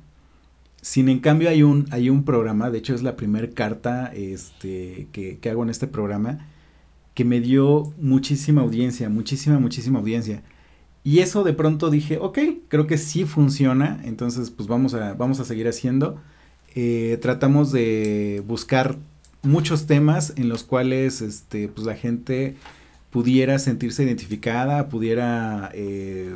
Sin 0.82 1.10
en 1.10 1.20
cambio 1.20 1.50
hay 1.50 1.64
un, 1.64 1.88
hay 1.92 2.10
un 2.10 2.24
programa, 2.24 2.72
de 2.72 2.80
hecho 2.80 2.96
es 2.96 3.04
la 3.04 3.16
primera 3.16 3.50
carta 3.50 4.12
este, 4.14 5.08
que, 5.12 5.38
que 5.38 5.50
hago 5.50 5.64
en 5.64 5.70
este 5.70 5.88
programa, 5.88 6.48
que 7.14 7.26
me 7.26 7.40
dio 7.40 7.94
muchísima 8.00 8.62
audiencia, 8.62 9.10
muchísima, 9.10 9.60
muchísima 9.60 10.00
audiencia. 10.00 10.42
Y 11.04 11.20
eso 11.20 11.44
de 11.44 11.54
pronto 11.54 11.90
dije, 11.90 12.18
ok, 12.20 12.40
creo 12.68 12.88
que 12.88 12.98
sí 12.98 13.26
funciona, 13.26 14.00
entonces 14.04 14.52
pues 14.52 14.68
vamos 14.68 14.94
a, 14.94 15.14
vamos 15.14 15.40
a 15.40 15.46
seguir 15.46 15.68
haciendo. 15.68 16.20
Eh, 16.76 17.18
tratamos 17.22 17.72
de 17.72 18.44
buscar 18.48 18.98
muchos 19.44 19.88
temas 19.88 20.34
en 20.38 20.48
los 20.48 20.64
cuales 20.64 21.22
este, 21.22 21.68
pues 21.68 21.88
la 21.88 21.96
gente 21.96 22.56
pudiera 23.10 23.60
sentirse 23.60 24.04
identificada, 24.04 24.90
pudiera 24.90 25.72
eh, 25.74 26.36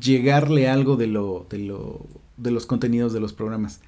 llegarle 0.00 0.68
algo 0.68 0.96
de 0.96 1.06
lo, 1.06 1.46
de 1.48 1.58
lo, 1.58 2.06
de 2.38 2.50
los 2.50 2.66
contenidos 2.66 3.12
de 3.12 3.20
los 3.20 3.32
programas. 3.32 3.80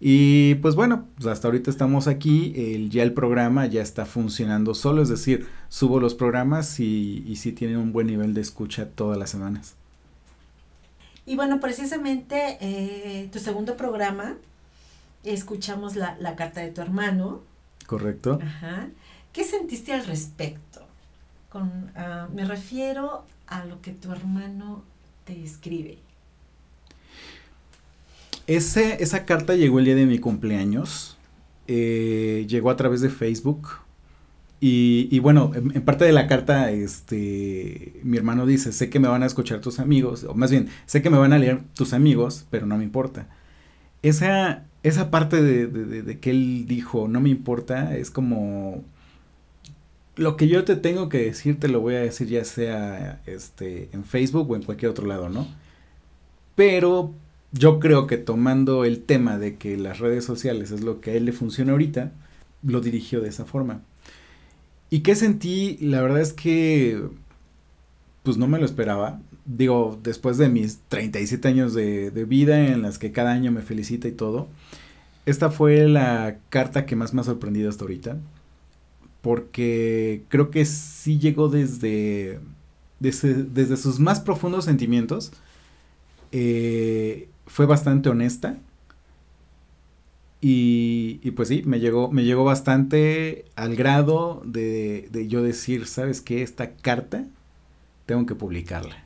Y 0.00 0.56
pues 0.56 0.74
bueno, 0.74 1.06
pues 1.14 1.26
hasta 1.26 1.48
ahorita 1.48 1.70
estamos 1.70 2.06
aquí, 2.06 2.52
el, 2.56 2.90
ya 2.90 3.02
el 3.02 3.14
programa 3.14 3.66
ya 3.66 3.82
está 3.82 4.04
funcionando 4.04 4.74
solo, 4.74 5.02
es 5.02 5.08
decir, 5.08 5.46
subo 5.68 6.00
los 6.00 6.14
programas 6.14 6.80
y, 6.80 7.24
y 7.26 7.36
sí 7.36 7.52
tienen 7.52 7.78
un 7.78 7.92
buen 7.92 8.06
nivel 8.06 8.34
de 8.34 8.42
escucha 8.42 8.88
todas 8.90 9.18
las 9.18 9.30
semanas. 9.30 9.74
Y 11.24 11.36
bueno, 11.36 11.60
precisamente 11.60 12.58
eh, 12.60 13.28
tu 13.32 13.38
segundo 13.38 13.76
programa, 13.76 14.36
escuchamos 15.24 15.96
la, 15.96 16.16
la 16.20 16.36
carta 16.36 16.60
de 16.60 16.70
tu 16.70 16.82
hermano, 16.82 17.42
Correcto. 17.86 18.38
Ajá. 18.42 18.88
¿Qué 19.32 19.44
sentiste 19.44 19.92
al 19.92 20.04
respecto? 20.06 20.82
Con, 21.48 21.90
uh, 21.96 22.32
me 22.34 22.44
refiero 22.44 23.24
a 23.46 23.64
lo 23.64 23.80
que 23.80 23.92
tu 23.92 24.12
hermano 24.12 24.82
te 25.24 25.42
escribe. 25.42 25.98
Ese, 28.46 29.02
esa 29.02 29.24
carta 29.24 29.54
llegó 29.54 29.78
el 29.78 29.84
día 29.86 29.94
de 29.94 30.06
mi 30.06 30.18
cumpleaños. 30.18 31.16
Eh, 31.66 32.46
llegó 32.48 32.70
a 32.70 32.76
través 32.76 33.00
de 33.00 33.10
Facebook. 33.10 33.68
Y, 34.58 35.18
bueno, 35.20 35.52
en, 35.54 35.76
en, 35.76 35.82
parte 35.82 36.04
de 36.04 36.12
la 36.12 36.26
carta, 36.26 36.72
este, 36.72 38.00
mi 38.02 38.16
hermano 38.16 38.46
dice, 38.46 38.72
sé 38.72 38.90
que 38.90 38.98
me 38.98 39.06
van 39.06 39.22
a 39.22 39.26
escuchar 39.26 39.60
tus 39.60 39.78
amigos, 39.78 40.24
o 40.24 40.34
más 40.34 40.50
bien, 40.50 40.68
sé 40.86 41.02
que 41.02 41.10
me 41.10 41.18
van 41.18 41.32
a 41.32 41.38
leer 41.38 41.60
tus 41.74 41.92
amigos, 41.92 42.46
pero 42.50 42.66
no 42.66 42.76
me 42.76 42.82
importa. 42.82 43.28
Esa, 44.02 44.64
esa 44.82 45.10
parte 45.10 45.40
de, 45.42 45.66
de, 45.68 46.02
de, 46.02 46.18
que 46.18 46.30
él 46.30 46.64
dijo, 46.66 47.06
no 47.06 47.20
me 47.20 47.28
importa, 47.28 47.96
es 47.96 48.10
como 48.10 48.82
lo 50.16 50.36
que 50.36 50.48
yo 50.48 50.64
te 50.64 50.76
tengo 50.76 51.08
que 51.08 51.18
decir, 51.18 51.60
te 51.60 51.68
lo 51.68 51.80
voy 51.80 51.94
a 51.94 52.00
decir 52.00 52.26
ya 52.28 52.44
sea 52.44 53.20
este, 53.26 53.90
en 53.92 54.04
Facebook 54.04 54.50
o 54.50 54.56
en 54.56 54.62
cualquier 54.62 54.90
otro 54.90 55.06
lado, 55.06 55.28
¿no? 55.28 55.46
Pero 56.54 57.12
yo 57.58 57.80
creo 57.80 58.06
que 58.06 58.16
tomando 58.16 58.84
el 58.84 59.02
tema 59.02 59.38
de 59.38 59.56
que 59.56 59.76
las 59.76 59.98
redes 59.98 60.24
sociales 60.24 60.70
es 60.70 60.82
lo 60.82 61.00
que 61.00 61.12
a 61.12 61.14
él 61.14 61.24
le 61.24 61.32
funciona 61.32 61.72
ahorita, 61.72 62.12
lo 62.62 62.80
dirigió 62.80 63.20
de 63.20 63.28
esa 63.28 63.44
forma. 63.44 63.82
¿Y 64.90 65.00
qué 65.00 65.14
sentí? 65.14 65.78
La 65.80 66.00
verdad 66.00 66.20
es 66.20 66.32
que 66.32 67.02
pues 68.22 68.36
no 68.36 68.48
me 68.48 68.58
lo 68.58 68.64
esperaba. 68.64 69.20
Digo, 69.44 69.98
después 70.02 70.36
de 70.36 70.48
mis 70.48 70.80
37 70.88 71.46
años 71.46 71.74
de, 71.74 72.10
de, 72.10 72.24
vida 72.24 72.66
en 72.66 72.82
las 72.82 72.98
que 72.98 73.12
cada 73.12 73.30
año 73.32 73.52
me 73.52 73.62
felicita 73.62 74.08
y 74.08 74.12
todo, 74.12 74.48
esta 75.26 75.50
fue 75.50 75.86
la 75.88 76.38
carta 76.48 76.86
que 76.86 76.96
más 76.96 77.14
me 77.14 77.20
ha 77.20 77.24
sorprendido 77.24 77.70
hasta 77.70 77.84
ahorita. 77.84 78.16
Porque 79.22 80.22
creo 80.28 80.50
que 80.50 80.64
sí 80.64 81.18
llegó 81.18 81.48
desde, 81.48 82.40
desde, 82.98 83.44
desde 83.44 83.76
sus 83.76 84.00
más 84.00 84.20
profundos 84.20 84.64
sentimientos. 84.64 85.32
Eh, 86.38 87.30
fue 87.46 87.64
bastante 87.64 88.10
honesta. 88.10 88.58
Y, 90.42 91.30
pues 91.32 91.48
sí, 91.48 91.62
me 91.64 91.80
llegó, 91.80 92.10
me 92.12 92.24
llegó 92.24 92.44
bastante 92.44 93.46
al 93.56 93.74
grado 93.74 94.42
de, 94.44 95.08
de 95.10 95.28
yo 95.28 95.42
decir, 95.42 95.86
¿sabes 95.86 96.20
qué? 96.20 96.42
Esta 96.42 96.72
carta 96.72 97.24
tengo 98.04 98.26
que 98.26 98.34
publicarla. 98.34 99.04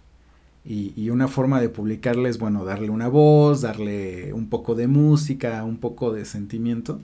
Y, 0.64 0.92
y, 0.96 1.10
una 1.10 1.28
forma 1.28 1.60
de 1.60 1.68
publicarla 1.68 2.28
es, 2.28 2.38
bueno, 2.38 2.64
darle 2.64 2.90
una 2.90 3.08
voz, 3.08 3.62
darle 3.62 4.32
un 4.32 4.48
poco 4.48 4.74
de 4.74 4.88
música, 4.88 5.64
un 5.64 5.78
poco 5.78 6.12
de 6.12 6.24
sentimiento 6.24 7.00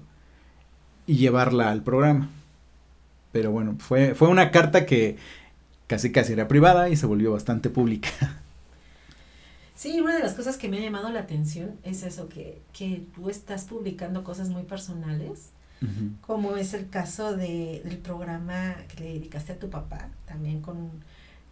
y 1.06 1.16
llevarla 1.16 1.70
al 1.70 1.84
programa. 1.84 2.28
Pero 3.32 3.52
bueno, 3.52 3.76
fue, 3.78 4.14
fue 4.14 4.28
una 4.28 4.50
carta 4.50 4.86
que 4.86 5.16
casi 5.86 6.10
casi 6.10 6.32
era 6.32 6.48
privada 6.48 6.88
y 6.90 6.96
se 6.96 7.06
volvió 7.06 7.32
bastante 7.32 7.70
pública. 7.70 8.08
Sí, 9.76 10.00
una 10.00 10.14
de 10.14 10.22
las 10.22 10.32
cosas 10.32 10.56
que 10.56 10.68
me 10.68 10.78
ha 10.78 10.80
llamado 10.80 11.10
la 11.10 11.20
atención 11.20 11.76
es 11.82 12.02
eso, 12.02 12.28
que, 12.30 12.62
que 12.72 13.06
tú 13.14 13.28
estás 13.28 13.64
publicando 13.64 14.24
cosas 14.24 14.48
muy 14.48 14.62
personales, 14.62 15.50
uh 15.82 15.84
-huh. 15.84 16.20
como 16.22 16.56
es 16.56 16.72
el 16.72 16.88
caso 16.88 17.36
de, 17.36 17.82
del 17.84 17.98
programa 17.98 18.74
que 18.88 19.04
le 19.04 19.12
dedicaste 19.12 19.52
a 19.52 19.58
tu 19.58 19.68
papá, 19.68 20.08
también 20.24 20.62
con 20.62 20.90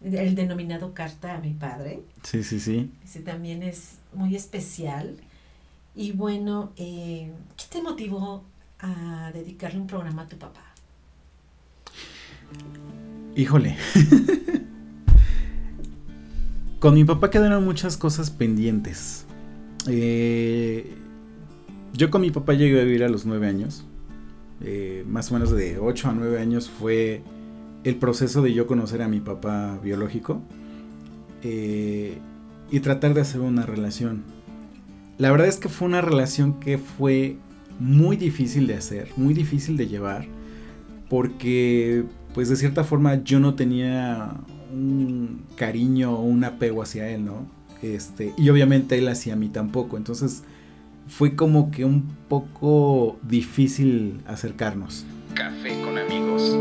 el 0.01 0.33
denominado 0.33 0.93
Carta 0.93 1.35
a 1.35 1.39
mi 1.39 1.53
padre. 1.53 2.01
Sí, 2.23 2.43
sí, 2.43 2.59
sí. 2.59 2.91
Ese 3.03 3.19
también 3.21 3.61
es 3.61 3.99
muy 4.13 4.35
especial. 4.35 5.17
Y 5.95 6.11
bueno, 6.11 6.71
eh, 6.77 7.31
¿qué 7.55 7.65
te 7.69 7.81
motivó 7.81 8.43
a 8.79 9.31
dedicarle 9.33 9.79
un 9.79 9.87
programa 9.87 10.23
a 10.23 10.27
tu 10.27 10.37
papá? 10.37 10.65
Híjole. 13.35 13.77
con 16.79 16.93
mi 16.93 17.03
papá 17.03 17.29
quedaron 17.29 17.63
muchas 17.63 17.97
cosas 17.97 18.31
pendientes. 18.31 19.25
Eh, 19.87 20.93
yo 21.93 22.09
con 22.09 22.21
mi 22.21 22.31
papá 22.31 22.53
llegué 22.53 22.81
a 22.81 22.83
vivir 22.83 23.03
a 23.03 23.09
los 23.09 23.25
nueve 23.25 23.47
años. 23.47 23.85
Eh, 24.61 25.03
más 25.07 25.31
o 25.31 25.33
menos 25.33 25.51
de 25.51 25.79
8 25.79 26.09
a 26.09 26.13
9 26.13 26.39
años 26.39 26.69
fue 26.69 27.21
el 27.83 27.97
proceso 27.97 28.41
de 28.41 28.53
yo 28.53 28.67
conocer 28.67 29.01
a 29.01 29.07
mi 29.07 29.19
papá 29.19 29.77
biológico 29.83 30.41
eh, 31.43 32.17
y 32.71 32.79
tratar 32.79 33.13
de 33.13 33.21
hacer 33.21 33.41
una 33.41 33.65
relación. 33.65 34.23
La 35.17 35.31
verdad 35.31 35.47
es 35.47 35.57
que 35.57 35.69
fue 35.69 35.87
una 35.87 36.01
relación 36.01 36.59
que 36.59 36.77
fue 36.77 37.37
muy 37.79 38.17
difícil 38.17 38.67
de 38.67 38.75
hacer, 38.75 39.09
muy 39.17 39.33
difícil 39.33 39.77
de 39.77 39.87
llevar, 39.87 40.25
porque 41.09 42.05
pues 42.33 42.49
de 42.49 42.55
cierta 42.55 42.83
forma 42.83 43.23
yo 43.23 43.39
no 43.39 43.55
tenía 43.55 44.33
un 44.73 45.43
cariño 45.55 46.13
o 46.13 46.21
un 46.21 46.43
apego 46.43 46.81
hacia 46.81 47.09
él, 47.09 47.25
¿no? 47.25 47.45
Este, 47.81 48.33
y 48.37 48.49
obviamente 48.49 48.97
él 48.97 49.07
hacia 49.07 49.35
mí 49.35 49.49
tampoco, 49.49 49.97
entonces 49.97 50.43
fue 51.07 51.35
como 51.35 51.71
que 51.71 51.85
un 51.85 52.03
poco 52.27 53.17
difícil 53.21 54.21
acercarnos. 54.25 55.05
Café 55.33 55.81
con 55.81 55.97
amigos. 55.97 56.55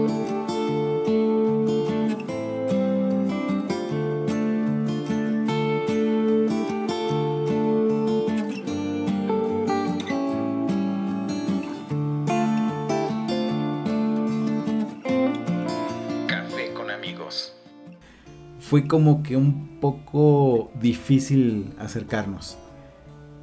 Fue 18.74 18.88
como 18.88 19.22
que 19.22 19.36
un 19.36 19.78
poco 19.80 20.72
difícil 20.80 21.72
acercarnos. 21.78 22.58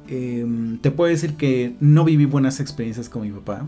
Em, 0.06 0.78
te 0.78 0.90
puedo 0.90 1.08
decir 1.08 1.38
que 1.38 1.74
no 1.80 2.04
viví 2.04 2.26
buenas 2.26 2.60
experiencias 2.60 3.08
con 3.08 3.22
mi 3.22 3.30
papá. 3.30 3.66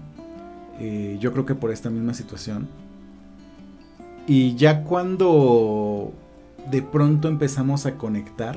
Eh, 0.79 1.17
yo 1.23 1.33
creo 1.33 1.47
que 1.47 1.55
por 1.55 1.71
esta 1.71 1.89
misma 1.89 2.13
situación. 2.13 2.69
Y 4.27 4.57
ya 4.57 4.85
cuando 4.85 6.13
de 6.71 6.83
pronto 6.83 7.29
empezamos 7.29 7.87
a 7.87 7.97
conectar, 7.97 8.57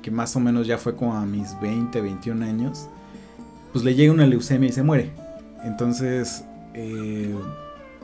que 0.00 0.12
más 0.12 0.36
o 0.36 0.38
menos 0.38 0.68
ya 0.68 0.78
fue 0.78 0.94
como 0.94 1.14
a 1.14 1.26
mis 1.26 1.60
20, 1.60 2.00
21 2.00 2.44
años, 2.44 2.88
pues 3.72 3.84
le 3.84 3.96
llega 3.96 4.12
una 4.12 4.26
leucemia 4.26 4.68
y 4.68 4.72
se 4.72 4.84
muere. 4.84 5.10
Entonces, 5.64 6.44
eh, 6.74 7.34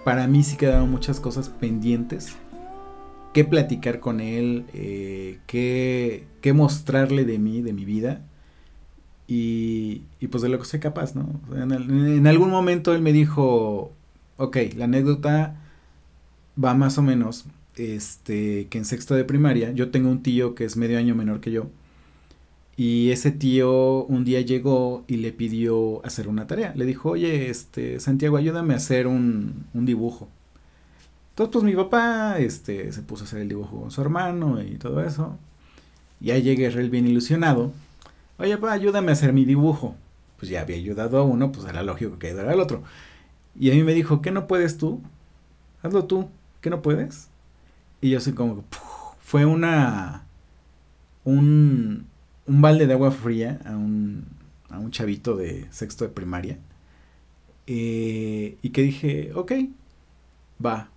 para 0.04 0.26
mí 0.26 0.42
sí 0.42 0.56
quedaron 0.56 0.90
muchas 0.90 1.20
cosas 1.20 1.48
pendientes. 1.48 2.36
Qué 3.38 3.44
platicar 3.44 4.00
con 4.00 4.18
él, 4.18 4.64
eh, 4.74 5.38
qué, 5.46 6.52
mostrarle 6.52 7.24
de 7.24 7.38
mí, 7.38 7.62
de 7.62 7.72
mi 7.72 7.84
vida. 7.84 8.20
Y, 9.28 10.00
pues 10.28 10.42
de 10.42 10.48
lo 10.48 10.58
que 10.58 10.64
soy 10.64 10.80
capaz, 10.80 11.14
¿no? 11.14 11.40
En, 11.54 11.70
en, 11.70 12.26
algún 12.26 12.50
momento 12.50 12.92
él 12.92 13.00
me 13.00 13.12
dijo, 13.12 13.92
ok, 14.38 14.56
la 14.76 14.86
anécdota 14.86 15.54
va 16.62 16.74
más 16.74 16.98
o 16.98 17.02
menos, 17.02 17.44
este, 17.76 18.66
que 18.70 18.78
en 18.78 18.84
sexto 18.84 19.14
de 19.14 19.22
primaria, 19.22 19.70
yo 19.70 19.92
tengo 19.92 20.10
un 20.10 20.24
tío 20.24 20.56
que 20.56 20.64
es 20.64 20.76
medio 20.76 20.98
año 20.98 21.14
menor 21.14 21.38
que 21.38 21.52
yo, 21.52 21.68
y 22.76 23.12
ese 23.12 23.30
tío 23.30 24.04
un 24.06 24.24
día 24.24 24.40
llegó 24.40 25.04
y 25.06 25.18
le 25.18 25.30
pidió 25.32 26.04
hacer 26.04 26.26
una 26.26 26.48
tarea. 26.48 26.72
Le 26.74 26.86
dijo, 26.86 27.10
oye, 27.10 27.50
este, 27.50 28.00
Santiago, 28.00 28.36
ayúdame 28.36 28.74
a 28.74 28.78
hacer 28.78 29.06
un, 29.06 29.66
un 29.74 29.86
dibujo. 29.86 30.28
Entonces, 31.38 31.52
pues 31.52 31.64
mi 31.64 31.76
papá 31.76 32.40
este, 32.40 32.90
se 32.90 33.00
puso 33.02 33.22
a 33.22 33.26
hacer 33.28 33.40
el 33.40 33.48
dibujo 33.48 33.80
con 33.82 33.92
su 33.92 34.00
hermano 34.00 34.60
y 34.60 34.76
todo 34.76 35.04
eso. 35.04 35.38
Y 36.20 36.32
ahí 36.32 36.42
llegué 36.42 36.66
él 36.66 36.90
bien 36.90 37.06
ilusionado. 37.06 37.70
Oye, 38.38 38.56
papá, 38.56 38.72
ayúdame 38.72 39.10
a 39.10 39.12
hacer 39.12 39.32
mi 39.32 39.44
dibujo. 39.44 39.94
Pues 40.36 40.50
ya 40.50 40.62
había 40.62 40.74
ayudado 40.74 41.16
a 41.16 41.22
uno, 41.22 41.52
pues 41.52 41.68
era 41.68 41.84
lógico 41.84 42.18
que 42.18 42.26
ayudara 42.26 42.50
al 42.50 42.58
otro. 42.58 42.82
Y 43.56 43.70
a 43.70 43.74
mí 43.74 43.84
me 43.84 43.94
dijo, 43.94 44.20
¿qué 44.20 44.32
no 44.32 44.48
puedes 44.48 44.78
tú? 44.78 45.00
Hazlo 45.80 46.06
tú, 46.06 46.28
¿qué 46.60 46.70
no 46.70 46.82
puedes? 46.82 47.28
Y 48.00 48.10
yo 48.10 48.18
así 48.18 48.32
como, 48.32 48.64
fue 49.20 49.44
una, 49.46 50.26
un, 51.22 52.06
un 52.46 52.60
balde 52.60 52.88
de 52.88 52.94
agua 52.94 53.12
fría 53.12 53.60
a 53.64 53.76
un, 53.76 54.24
a 54.70 54.80
un 54.80 54.90
chavito 54.90 55.36
de 55.36 55.68
sexto 55.70 56.04
de 56.04 56.10
primaria. 56.10 56.58
Eh, 57.68 58.58
y 58.60 58.70
que 58.70 58.82
dije, 58.82 59.30
ok, 59.36 59.52
va. 60.64 60.90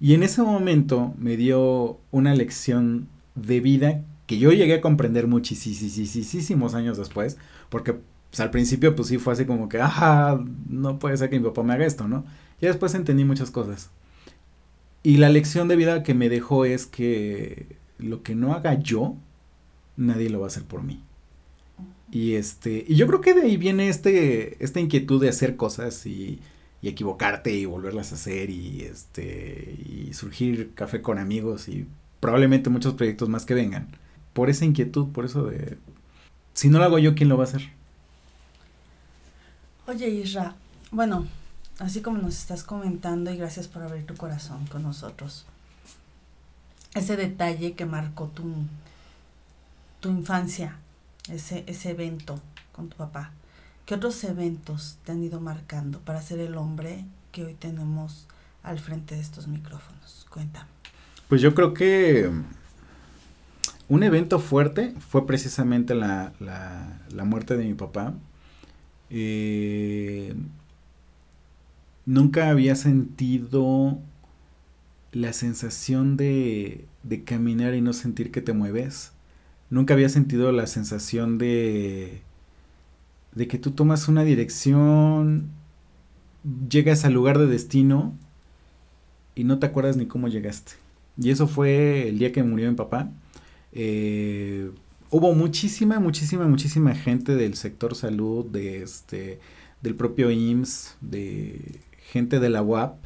Y 0.00 0.14
en 0.14 0.22
ese 0.22 0.42
momento 0.42 1.14
me 1.18 1.36
dio 1.36 1.98
una 2.10 2.34
lección 2.34 3.08
de 3.34 3.60
vida 3.60 4.02
que 4.26 4.38
yo 4.38 4.52
llegué 4.52 4.74
a 4.74 4.80
comprender 4.80 5.26
muchísimos 5.26 6.74
años 6.74 6.98
después, 6.98 7.38
porque 7.70 7.94
pues, 8.30 8.40
al 8.40 8.50
principio 8.50 8.94
pues 8.94 9.08
sí 9.08 9.18
fue 9.18 9.32
así 9.32 9.46
como 9.46 9.68
que, 9.68 9.80
ajá, 9.80 10.38
no 10.68 10.98
puede 10.98 11.16
ser 11.16 11.30
que 11.30 11.38
mi 11.38 11.46
papá 11.46 11.62
me 11.62 11.72
haga 11.72 11.86
esto, 11.86 12.08
¿no? 12.08 12.24
Y 12.60 12.66
después 12.66 12.94
entendí 12.94 13.24
muchas 13.24 13.50
cosas. 13.50 13.90
Y 15.02 15.18
la 15.18 15.28
lección 15.28 15.68
de 15.68 15.76
vida 15.76 16.02
que 16.02 16.14
me 16.14 16.28
dejó 16.28 16.64
es 16.64 16.86
que 16.86 17.76
lo 17.98 18.22
que 18.22 18.34
no 18.34 18.52
haga 18.54 18.74
yo, 18.74 19.16
nadie 19.96 20.28
lo 20.28 20.40
va 20.40 20.46
a 20.46 20.48
hacer 20.48 20.64
por 20.64 20.82
mí. 20.82 21.00
Y 22.10 22.34
este, 22.34 22.84
y 22.86 22.96
yo 22.96 23.06
creo 23.06 23.20
que 23.20 23.34
de 23.34 23.42
ahí 23.42 23.56
viene 23.56 23.88
este, 23.88 24.62
esta 24.62 24.80
inquietud 24.80 25.20
de 25.20 25.28
hacer 25.28 25.56
cosas 25.56 26.06
y, 26.06 26.40
y 26.86 26.88
equivocarte 26.88 27.52
y 27.52 27.64
volverlas 27.64 28.12
a 28.12 28.14
hacer 28.14 28.48
y 28.48 28.82
este, 28.82 29.76
y 29.84 30.12
surgir 30.14 30.72
café 30.74 31.02
con 31.02 31.18
amigos 31.18 31.68
y 31.68 31.84
probablemente 32.20 32.70
muchos 32.70 32.94
proyectos 32.94 33.28
más 33.28 33.44
que 33.44 33.54
vengan. 33.54 33.88
Por 34.32 34.50
esa 34.50 34.64
inquietud, 34.64 35.08
por 35.08 35.24
eso 35.24 35.46
de, 35.46 35.78
si 36.54 36.68
no 36.68 36.78
lo 36.78 36.84
hago 36.84 37.00
yo, 37.00 37.16
¿quién 37.16 37.28
lo 37.28 37.36
va 37.36 37.42
a 37.42 37.48
hacer? 37.48 37.62
Oye, 39.88 40.08
Isra, 40.08 40.54
bueno, 40.92 41.26
así 41.80 42.02
como 42.02 42.18
nos 42.18 42.38
estás 42.38 42.62
comentando 42.62 43.32
y 43.32 43.36
gracias 43.36 43.66
por 43.66 43.82
abrir 43.82 44.06
tu 44.06 44.14
corazón 44.14 44.64
con 44.66 44.84
nosotros. 44.84 45.44
Ese 46.94 47.16
detalle 47.16 47.72
que 47.72 47.84
marcó 47.84 48.28
tu, 48.28 48.44
tu 49.98 50.08
infancia, 50.08 50.76
ese, 51.28 51.64
ese 51.66 51.90
evento 51.90 52.40
con 52.70 52.88
tu 52.90 52.96
papá? 52.96 53.32
¿Qué 53.86 53.94
otros 53.94 54.22
eventos 54.24 54.98
te 55.04 55.12
han 55.12 55.22
ido 55.22 55.40
marcando 55.40 56.00
para 56.00 56.20
ser 56.20 56.40
el 56.40 56.56
hombre 56.56 57.04
que 57.30 57.44
hoy 57.44 57.54
tenemos 57.54 58.26
al 58.64 58.80
frente 58.80 59.14
de 59.14 59.20
estos 59.20 59.46
micrófonos? 59.46 60.26
Cuéntame. 60.28 60.66
Pues 61.28 61.40
yo 61.40 61.54
creo 61.54 61.72
que 61.72 62.28
un 63.88 64.02
evento 64.02 64.40
fuerte 64.40 64.92
fue 64.98 65.24
precisamente 65.24 65.94
la, 65.94 66.32
la, 66.40 67.24
muerte 67.24 67.56
de 67.56 67.64
mi 67.64 67.74
papá. 67.74 68.12
Eh, 69.08 70.34
nunca 72.06 72.50
había 72.50 72.74
sentido 72.74 74.00
la 75.12 75.32
sensación 75.32 76.16
de, 76.16 76.86
de 77.04 77.22
caminar 77.22 77.74
y 77.74 77.82
no 77.82 77.92
sentir 77.92 78.32
que 78.32 78.42
te 78.42 78.52
mueves 78.52 79.12
nunca 79.70 79.94
había 79.94 80.08
sentido 80.08 80.52
la 80.52 80.66
sensación 80.66 81.38
de 81.38 82.22
de 83.36 83.46
que 83.46 83.58
tú 83.58 83.70
tomas 83.70 84.08
una 84.08 84.24
dirección, 84.24 85.50
llegas 86.70 87.04
al 87.04 87.12
lugar 87.12 87.38
de 87.38 87.46
destino 87.46 88.16
y 89.34 89.44
no 89.44 89.58
te 89.58 89.66
acuerdas 89.66 89.98
ni 89.98 90.06
cómo 90.06 90.28
llegaste. 90.28 90.72
Y 91.20 91.30
eso 91.30 91.46
fue 91.46 92.08
el 92.08 92.18
día 92.18 92.32
que 92.32 92.42
murió 92.42 92.70
mi 92.70 92.76
papá. 92.76 93.10
Eh, 93.72 94.70
hubo 95.10 95.34
muchísima, 95.34 96.00
muchísima, 96.00 96.48
muchísima 96.48 96.94
gente 96.94 97.36
del 97.36 97.56
sector 97.56 97.94
salud, 97.94 98.46
de 98.46 98.82
este, 98.82 99.38
del 99.82 99.94
propio 99.94 100.30
IMSS, 100.30 100.96
de 101.02 101.80
gente 102.10 102.40
de 102.40 102.48
la 102.48 102.62
UAP, 102.62 102.96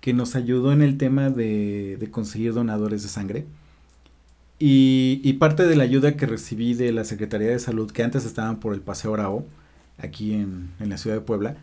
que 0.00 0.12
nos 0.12 0.34
ayudó 0.34 0.72
en 0.72 0.82
el 0.82 0.98
tema 0.98 1.30
de, 1.30 1.96
de 2.00 2.10
conseguir 2.10 2.52
donadores 2.52 3.04
de 3.04 3.08
sangre. 3.08 3.46
Y, 4.58 5.32
parte 5.34 5.66
de 5.66 5.76
la 5.76 5.84
ayuda 5.84 6.16
que 6.16 6.26
recibí 6.26 6.74
de 6.74 6.92
la 6.92 7.04
Secretaría 7.04 7.48
de 7.48 7.58
Salud, 7.58 7.90
que 7.90 8.02
antes 8.02 8.24
estaban 8.24 8.58
por 8.58 8.74
el 8.74 8.80
Paseo 8.80 9.12
Bravo, 9.12 9.46
aquí 9.98 10.32
en, 10.32 10.70
la 10.80 10.96
ciudad 10.96 11.16
de 11.16 11.22
Puebla, 11.22 11.56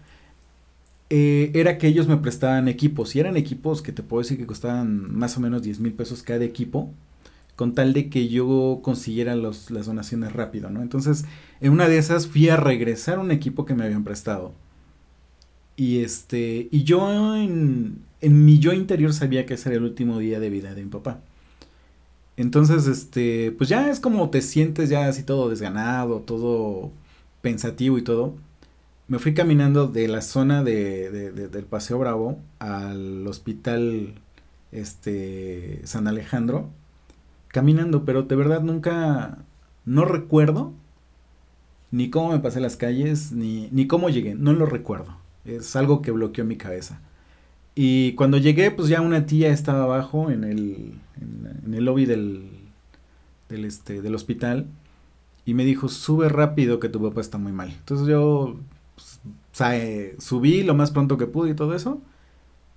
eh, 1.10 1.51
era 1.56 1.77
que 1.77 1.88
ellos 1.88 2.08
me 2.08 2.17
prestaban 2.17 2.67
equipos. 2.67 3.15
Y 3.15 3.19
eran 3.19 3.38
equipos 3.38 3.82
que 3.82 3.91
te 3.91 4.03
puedo 4.03 4.21
decir 4.21 4.38
que 4.38 4.45
costaban 4.45 5.12
más 5.15 5.38
o 5.38 5.41
menos 5.41 5.63
10 5.63 5.79
mil 5.79 5.93
pesos 5.93 6.21
cada 6.23 6.43
equipo, 6.45 6.91
con 7.56 7.73
tal 7.73 7.93
de 7.93 8.10
que 8.10 8.29
yo 8.29 8.79
consiguiera 8.84 9.36
las 9.36 9.86
donaciones 9.86 10.34
rápido, 10.34 10.69
¿no? 10.69 10.82
Entonces, 10.82 11.25
en 11.62 11.71
una 11.71 11.88
de 11.88 11.97
esas 11.97 12.27
fui 12.27 12.49
a 12.49 12.58
regresar 12.58 13.19
un 13.19 13.32
equipo 13.32 13.65
que 13.65 13.75
me 13.75 13.86
habían 13.86 14.03
prestado. 14.03 14.53
Y 15.75 15.99
este, 15.99 16.67
y 16.71 16.84
yo 16.84 17.36
en, 17.36 17.99
en 18.21 18.45
mi 18.45 18.60
yo 18.60 18.73
interior 18.73 19.13
sabía 19.13 19.45
que 19.45 19.56
ese 19.56 19.69
era 19.69 19.77
el 19.77 19.84
último 19.84 20.19
día 20.19 20.39
de 20.39 20.49
vida 20.49 20.73
de 20.75 20.84
mi 20.84 20.89
papá. 20.89 21.21
Entonces, 22.38 22.88
este, 22.88 23.52
pues 23.52 23.69
ya 23.69 23.89
es 23.89 24.00
como 24.00 24.30
te 24.30 24.41
sientes 24.41 24.89
ya 24.89 25.08
así 25.08 25.24
todo 25.24 25.50
desganado, 25.50 26.22
todo 26.22 26.91
pensativo 27.41 27.98
y 27.98 28.04
todo. 28.04 28.36
Me 29.08 29.19
fui 29.19 29.34
caminando 29.34 29.88
de 29.88 30.08
la 30.08 30.22
zona 30.22 30.63
de, 30.63 31.12
del 31.32 31.65
Paseo 31.65 32.00
Bravo 32.00 32.39
al 32.60 33.28
hospital 33.28 34.15
este, 34.72 35.82
San 35.86 36.08
Alejandro, 36.08 36.69
caminando, 37.50 38.06
pero 38.06 38.24
de 38.24 38.36
verdad 38.36 38.62
nunca, 38.62 39.39
no 39.86 40.06
recuerdo 40.06 40.74
ni 41.91 42.10
cómo 42.10 42.32
me 42.32 42.39
pasé 42.39 42.60
las 42.60 42.76
calles, 42.76 43.32
ni, 43.32 43.69
ni 43.72 43.86
cómo 43.88 44.10
llegué, 44.10 44.34
no 44.36 44.54
lo 44.54 44.65
recuerdo. 44.65 45.15
Es 45.46 45.76
algo 45.76 46.02
que 46.02 46.12
bloqueó 46.12 46.43
mi 46.43 46.58
cabeza. 46.58 47.00
Y 47.75 48.13
cuando 48.13 48.38
llegué, 48.38 48.71
pues 48.71 48.88
ya 48.88 49.01
una 49.01 49.25
tía 49.25 49.49
estaba 49.49 49.83
abajo 49.83 50.29
en 50.29 50.43
el, 50.43 50.93
en, 51.19 51.73
el 51.73 51.86
lobby 51.86 52.05
del, 52.05 52.49
del, 53.49 53.65
este, 53.65 54.01
del 54.01 54.13
hospital 54.15 54.67
y 55.45 55.53
me 55.53 55.65
dijo, 55.65 55.89
sube 55.89 56.29
rápido 56.29 56.79
que 56.79 56.89
tu 56.89 57.01
papá 57.01 57.21
está 57.21 57.38
muy 57.38 57.51
mal. 57.51 57.69
Entonces 57.71 58.07
yo 58.07 58.57
pues, 58.95 59.19
subí 60.19 60.63
lo 60.63 60.75
más 60.75 60.91
pronto 60.91 61.17
que 61.17 61.27
pude 61.27 61.51
y 61.51 61.55
todo 61.55 61.75
eso. 61.75 62.01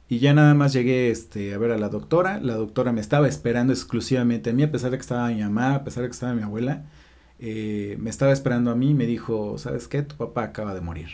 Y 0.09 0.19
ya 0.21 0.35
nada 0.35 0.55
más 0.55 0.73
llegué 0.73 1.11
este, 1.11 1.53
a 1.53 1.59
ver 1.59 1.73
a 1.73 1.79
la 1.79 1.89
doctora. 1.89 2.41
La 2.41 2.55
doctora 2.55 2.93
me 2.93 3.01
estaba 3.01 3.29
esperando 3.29 3.73
exclusivamente 3.73 4.51
a 4.51 4.53
mí, 4.53 4.63
a 4.63 4.71
pesar 4.71 4.91
de 4.91 4.99
que 4.99 5.03
estaba 5.03 5.29
mi 5.29 5.43
mamá, 5.43 5.75
a 5.75 5.85
pesar 5.85 6.03
de 6.03 6.09
que 6.09 6.15
estaba 6.15 6.35
mi 6.35 6.43
abuela. 6.43 6.85
Eh, 7.39 7.97
me 8.01 8.11
estaba 8.11 8.33
esperando 8.33 8.71
a 8.71 8.77
mí 8.77 8.91
y 8.91 8.95
me 8.95 9.07
dijo, 9.07 9.59
¿sabes 9.59 9.89
qué? 9.89 10.03
Tu 10.03 10.17
papá 10.17 10.45
acaba 10.45 10.75
de 10.75 10.81
morir. 10.81 11.09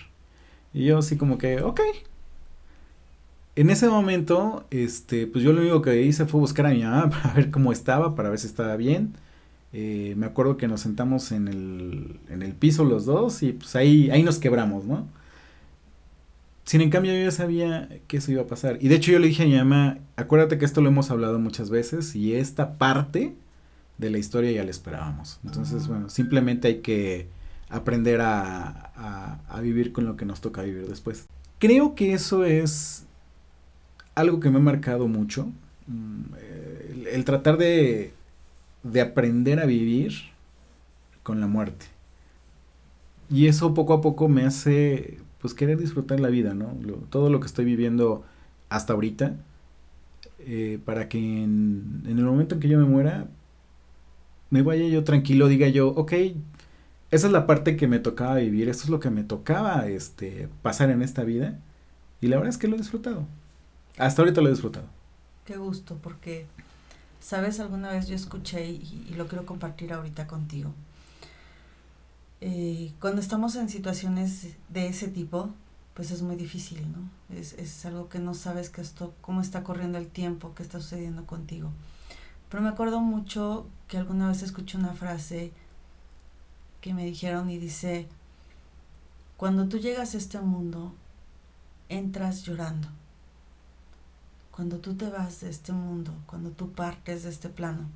Y 0.74 0.84
yo 0.86 0.98
así 0.98 1.16
como 1.16 1.38
que, 1.38 1.62
ok, 1.62 1.80
en 3.54 3.70
ese 3.70 3.88
momento, 3.88 4.64
este, 4.70 5.26
pues 5.26 5.44
yo 5.44 5.52
lo 5.52 5.60
único 5.60 5.82
que 5.82 6.02
hice 6.02 6.26
fue 6.26 6.40
buscar 6.40 6.66
a 6.66 6.70
mi 6.70 6.82
mamá 6.82 7.10
para 7.22 7.34
ver 7.34 7.50
cómo 7.50 7.72
estaba, 7.72 8.14
para 8.14 8.30
ver 8.30 8.38
si 8.38 8.46
estaba 8.46 8.76
bien. 8.76 9.14
Eh, 9.72 10.14
me 10.16 10.26
acuerdo 10.26 10.56
que 10.56 10.68
nos 10.68 10.80
sentamos 10.80 11.32
en 11.32 11.48
el, 11.48 12.20
en 12.28 12.42
el 12.42 12.54
piso 12.54 12.84
los 12.84 13.06
dos 13.06 13.42
y 13.42 13.52
pues 13.52 13.74
ahí, 13.74 14.10
ahí 14.10 14.22
nos 14.22 14.38
quebramos, 14.38 14.84
¿no? 14.84 15.06
sin 16.64 16.80
en 16.80 16.90
cambio 16.90 17.12
yo 17.12 17.24
ya 17.24 17.30
sabía 17.30 17.88
que 18.06 18.18
eso 18.18 18.32
iba 18.32 18.42
a 18.42 18.46
pasar. 18.46 18.78
Y 18.80 18.88
de 18.88 18.96
hecho 18.96 19.12
yo 19.12 19.18
le 19.18 19.26
dije 19.26 19.42
a 19.42 19.46
mi 19.46 19.56
mamá, 19.56 19.98
acuérdate 20.16 20.58
que 20.58 20.64
esto 20.64 20.80
lo 20.80 20.88
hemos 20.88 21.10
hablado 21.10 21.38
muchas 21.38 21.70
veces 21.70 22.14
y 22.14 22.34
esta 22.34 22.78
parte 22.78 23.34
de 23.98 24.10
la 24.10 24.18
historia 24.18 24.52
ya 24.52 24.64
la 24.64 24.70
esperábamos. 24.70 25.40
Entonces, 25.44 25.88
bueno, 25.88 26.08
simplemente 26.08 26.68
hay 26.68 26.76
que 26.80 27.28
aprender 27.68 28.20
a, 28.20 28.92
a, 28.96 29.40
a 29.48 29.60
vivir 29.60 29.92
con 29.92 30.06
lo 30.06 30.16
que 30.16 30.24
nos 30.24 30.40
toca 30.40 30.62
vivir 30.62 30.86
después. 30.86 31.26
Creo 31.58 31.94
que 31.94 32.12
eso 32.12 32.44
es 32.44 33.06
algo 34.14 34.40
que 34.40 34.50
me 34.50 34.58
ha 34.58 34.60
marcado 34.62 35.08
mucho. 35.08 35.48
mm, 35.86 36.22
El, 37.12 37.24
tratar 37.24 37.58
de, 37.58 38.12
de 38.84 39.00
aprender 39.02 39.60
a 39.60 39.66
vivir 39.66 40.12
con 41.22 41.40
la 41.40 41.46
muerte. 41.46 41.86
Y 43.30 43.46
eso 43.46 43.74
poco 43.74 43.94
a 43.94 44.00
poco 44.00 44.28
me 44.28 44.44
hace 44.44 45.18
pues 45.40 45.54
querer 45.54 45.78
disfrutar 45.78 46.20
la 46.20 46.28
vida, 46.28 46.54
¿no? 46.54 46.76
Todo 47.10 47.28
lo 47.30 47.40
que 47.40 47.46
estoy 47.46 47.64
viviendo 47.64 48.24
hasta 48.68 48.92
ahorita, 48.92 49.36
eh, 50.40 50.78
para 50.84 51.08
que 51.08 51.18
en, 51.18 52.02
en 52.06 52.18
el 52.18 52.24
momento 52.24 52.54
en 52.54 52.60
que 52.60 52.68
yo 52.68 52.78
me 52.78 52.84
muera, 52.84 53.26
me 54.50 54.62
vaya 54.62 54.86
yo 54.88 55.04
tranquilo, 55.04 55.48
diga 55.48 55.68
yo, 55.68 55.88
ok, 55.88 56.12
esa 57.10 57.26
es 57.26 57.32
la 57.32 57.46
parte 57.46 57.76
que 57.76 57.86
me 57.88 57.98
tocaba 57.98 58.36
vivir, 58.36 58.68
eso 58.68 58.84
es 58.84 58.90
lo 58.90 59.00
que 59.00 59.10
me 59.10 59.24
tocaba 59.24 59.86
este, 59.88 60.48
pasar 60.62 60.90
en 60.90 61.02
esta 61.02 61.24
vida, 61.24 61.60
y 62.20 62.28
la 62.28 62.36
verdad 62.36 62.50
es 62.50 62.58
que 62.58 62.68
lo 62.68 62.76
he 62.76 62.80
disfrutado. 62.80 63.26
Hasta 63.98 64.22
ahorita 64.22 64.40
lo 64.40 64.48
he 64.48 64.52
disfrutado. 64.52 64.86
Qué 65.44 65.56
gusto, 65.56 65.98
porque, 66.02 66.46
¿sabes? 67.20 67.60
Alguna 67.60 67.90
vez 67.90 68.08
yo 68.08 68.14
escuché 68.14 68.64
y, 68.70 69.14
lo 69.16 69.28
quiero 69.28 69.44
compartir 69.44 69.92
ahorita 69.92 70.26
contigo. 70.26 70.72
Eh, 72.40 72.92
cuando 73.00 73.20
estamos 73.20 73.54
en 73.56 73.68
situaciones 73.68 74.48
de 74.68 74.86
ese 74.86 75.08
tipo, 75.08 75.50
pues 75.94 76.10
es 76.10 76.22
muy 76.22 76.36
difícil, 76.36 76.80
¿no? 76.90 77.36
Es, 77.36 77.52
es 77.54 77.84
algo 77.84 78.08
que 78.08 78.18
no 78.18 78.34
sabes 78.34 78.70
que 78.70 78.80
esto, 78.80 79.14
cómo 79.20 79.40
está 79.40 79.62
corriendo 79.62 79.98
el 79.98 80.08
tiempo, 80.08 80.54
qué 80.54 80.62
está 80.62 80.80
sucediendo 80.80 81.26
contigo. 81.26 81.70
Pero 82.48 82.62
me 82.62 82.70
acuerdo 82.70 83.00
mucho 83.00 83.66
que 83.88 83.98
alguna 83.98 84.28
vez 84.28 84.42
escuché 84.42 84.78
una 84.78 84.94
frase 84.94 85.52
que 86.80 86.94
me 86.94 87.04
dijeron 87.04 87.50
y 87.50 87.58
dice, 87.58 88.08
cuando 89.36 89.68
tú 89.68 89.78
llegas 89.78 90.14
a 90.14 90.18
este 90.18 90.40
mundo, 90.40 90.92
entras 91.88 92.42
llorando 92.42 92.88
cuando 94.52 94.78
tú 94.78 94.94
te 94.94 95.08
vas 95.08 95.40
de 95.40 95.50
este 95.50 95.72
mundo, 95.72 96.14
cuando 96.26 96.50
tú 96.50 96.72
partes 96.72 97.24
de 97.24 97.30
este 97.30 97.48
plano, 97.48 97.88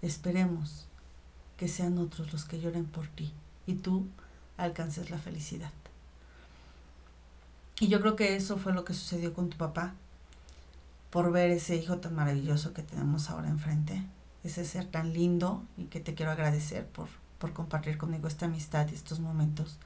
esperemos 0.00 0.86
que 1.56 1.68
sean 1.68 1.98
otros 1.98 2.32
los 2.32 2.44
que 2.44 2.60
lloren 2.60 2.86
por 2.86 3.08
ti 3.08 3.32
y 3.66 3.74
tú 3.74 4.06
alcances 4.56 5.10
la 5.10 5.18
felicidad. 5.18 5.72
Y 7.80 7.88
yo 7.88 8.00
creo 8.00 8.14
que 8.14 8.36
eso 8.36 8.58
fue 8.58 8.72
lo 8.72 8.84
que 8.84 8.94
sucedió 8.94 9.34
con 9.34 9.50
tu 9.50 9.56
papá, 9.56 9.94
por 11.10 11.32
ver 11.32 11.50
ese 11.50 11.76
hijo 11.76 11.98
tan 11.98 12.14
maravilloso 12.14 12.72
que 12.72 12.82
tenemos 12.82 13.28
ahora 13.28 13.48
enfrente, 13.48 14.02
ese 14.44 14.64
ser 14.64 14.86
tan 14.86 15.12
lindo 15.12 15.64
y 15.76 15.84
que 15.84 16.00
te 16.00 16.14
quiero 16.14 16.32
agradecer 16.32 16.86
por, 16.86 17.08
por 17.38 17.52
compartir 17.52 17.98
conmigo 17.98 18.28
esta 18.28 18.46
amistad 18.46 18.88
y 18.90 18.94
estos 18.94 19.18
momentos. 19.18 19.78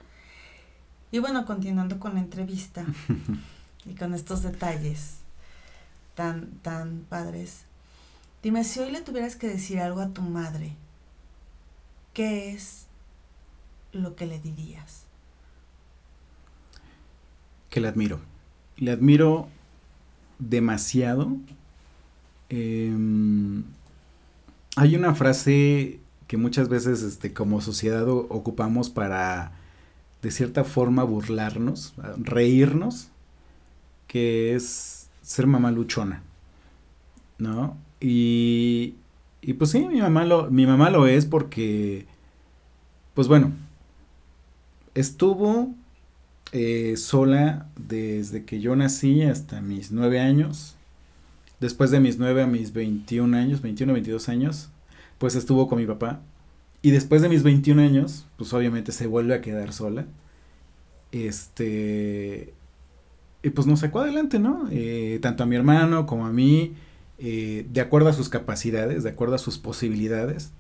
Y 1.11 1.21
bueno, 1.21 1.47
continuando 1.47 1.99
con 1.99 2.15
la 2.15 2.21
entrevista 2.21 2.85
y 3.89 3.95
con 3.95 4.15
estos 4.15 4.43
detalles 4.43 5.17
tan, 6.15 6.51
tan 6.63 7.07
padres. 7.09 7.63
Dime, 8.43 8.65
si 8.65 8.81
hoy 8.81 8.91
le 8.91 9.01
tuvieras 9.01 9.37
que 9.37 9.49
decir 9.49 9.81
algo 9.81 10.01
a 10.01 10.11
tu 10.11 10.23
madre, 10.23 10.73
¿qué 12.13 12.53
es 12.53 12.87
lo 13.93 14.17
que 14.17 14.27
le 14.27 14.39
dirías? 14.39 15.07
que 17.77 17.81
le 17.83 17.89
admiro. 17.89 18.21
Le 18.79 18.91
admiro 18.91 19.49
demasiado. 20.39 21.37
Em, 22.49 23.65
hay 24.77 24.97
una 24.97 25.15
frase 25.15 26.01
que 26.27 26.39
muchas 26.39 26.71
veces 26.71 27.03
este, 27.03 27.35
como 27.35 27.61
sociedad 27.61 28.09
ocupamos 28.09 28.89
para 28.89 29.53
de 30.23 30.31
cierta 30.31 30.65
forma 30.65 31.05
burlarnos, 31.05 31.93
reírnos, 32.17 33.11
que 34.07 34.55
es 34.55 35.09
ser 35.23 35.47
mamá 35.47 35.71
luchona, 35.71 36.23
¿no? 37.39 37.77
Y, 38.01 38.95
y 39.43 39.55
pues 39.55 39.71
sí, 39.71 39.87
mi 39.87 40.01
mamá 40.01 40.25
lo, 40.25 40.51
mi 40.51 40.67
mamá 40.67 40.91
lo 40.91 41.07
es 41.07 41.27
porque, 41.27 42.07
pues 43.15 43.29
bueno, 43.29 43.53
estuvo 44.95 45.75
eh, 46.53 46.97
sola 46.97 47.69
desde 47.77 48.45
que 48.45 48.61
yo 48.61 48.77
nací 48.77 49.23
hasta 49.23 49.61
mis 49.61 49.93
nueve 49.93 50.21
años. 50.21 50.77
Después 51.61 51.91
de 51.91 52.01
mis 52.01 52.19
nueve 52.19 52.43
a 52.43 52.47
mis 52.47 52.73
21 52.73 53.37
años, 53.37 53.63
21, 53.63 53.93
22 53.93 54.29
años, 54.29 54.71
pues 55.19 55.35
estuvo 55.35 55.69
con 55.69 55.79
mi 55.79 55.87
papá. 55.87 56.21
Y 56.83 56.91
después 56.93 57.23
de 57.23 57.29
mis 57.29 57.43
21 57.43 57.83
años, 57.83 58.27
pues 58.37 58.53
obviamente 58.53 58.93
se 58.93 59.07
vuelve 59.07 59.35
a 59.35 59.41
quedar 59.41 59.73
sola. 59.73 60.07
Este. 61.13 62.55
Y 63.47 63.51
pues 63.51 63.69
nos 63.69 63.79
sacó 63.79 64.01
adelante, 64.01 64.41
¿no? 64.41 64.67
Eh, 64.73 65.21
tanto 65.23 65.45
a 65.45 65.47
mi 65.47 65.55
hermano 65.55 66.05
como 66.07 66.27
a 66.27 66.33
mí, 66.33 66.75
eh, 67.19 67.65
de 67.71 67.81
acuerdo 67.81 68.09
a 68.09 68.13
sus 68.13 68.29
capacidades, 68.29 69.05
de 69.05 69.11
acuerdo 69.11 69.37
a 69.37 69.39
sus 69.39 69.57
posibilidades 69.59 70.51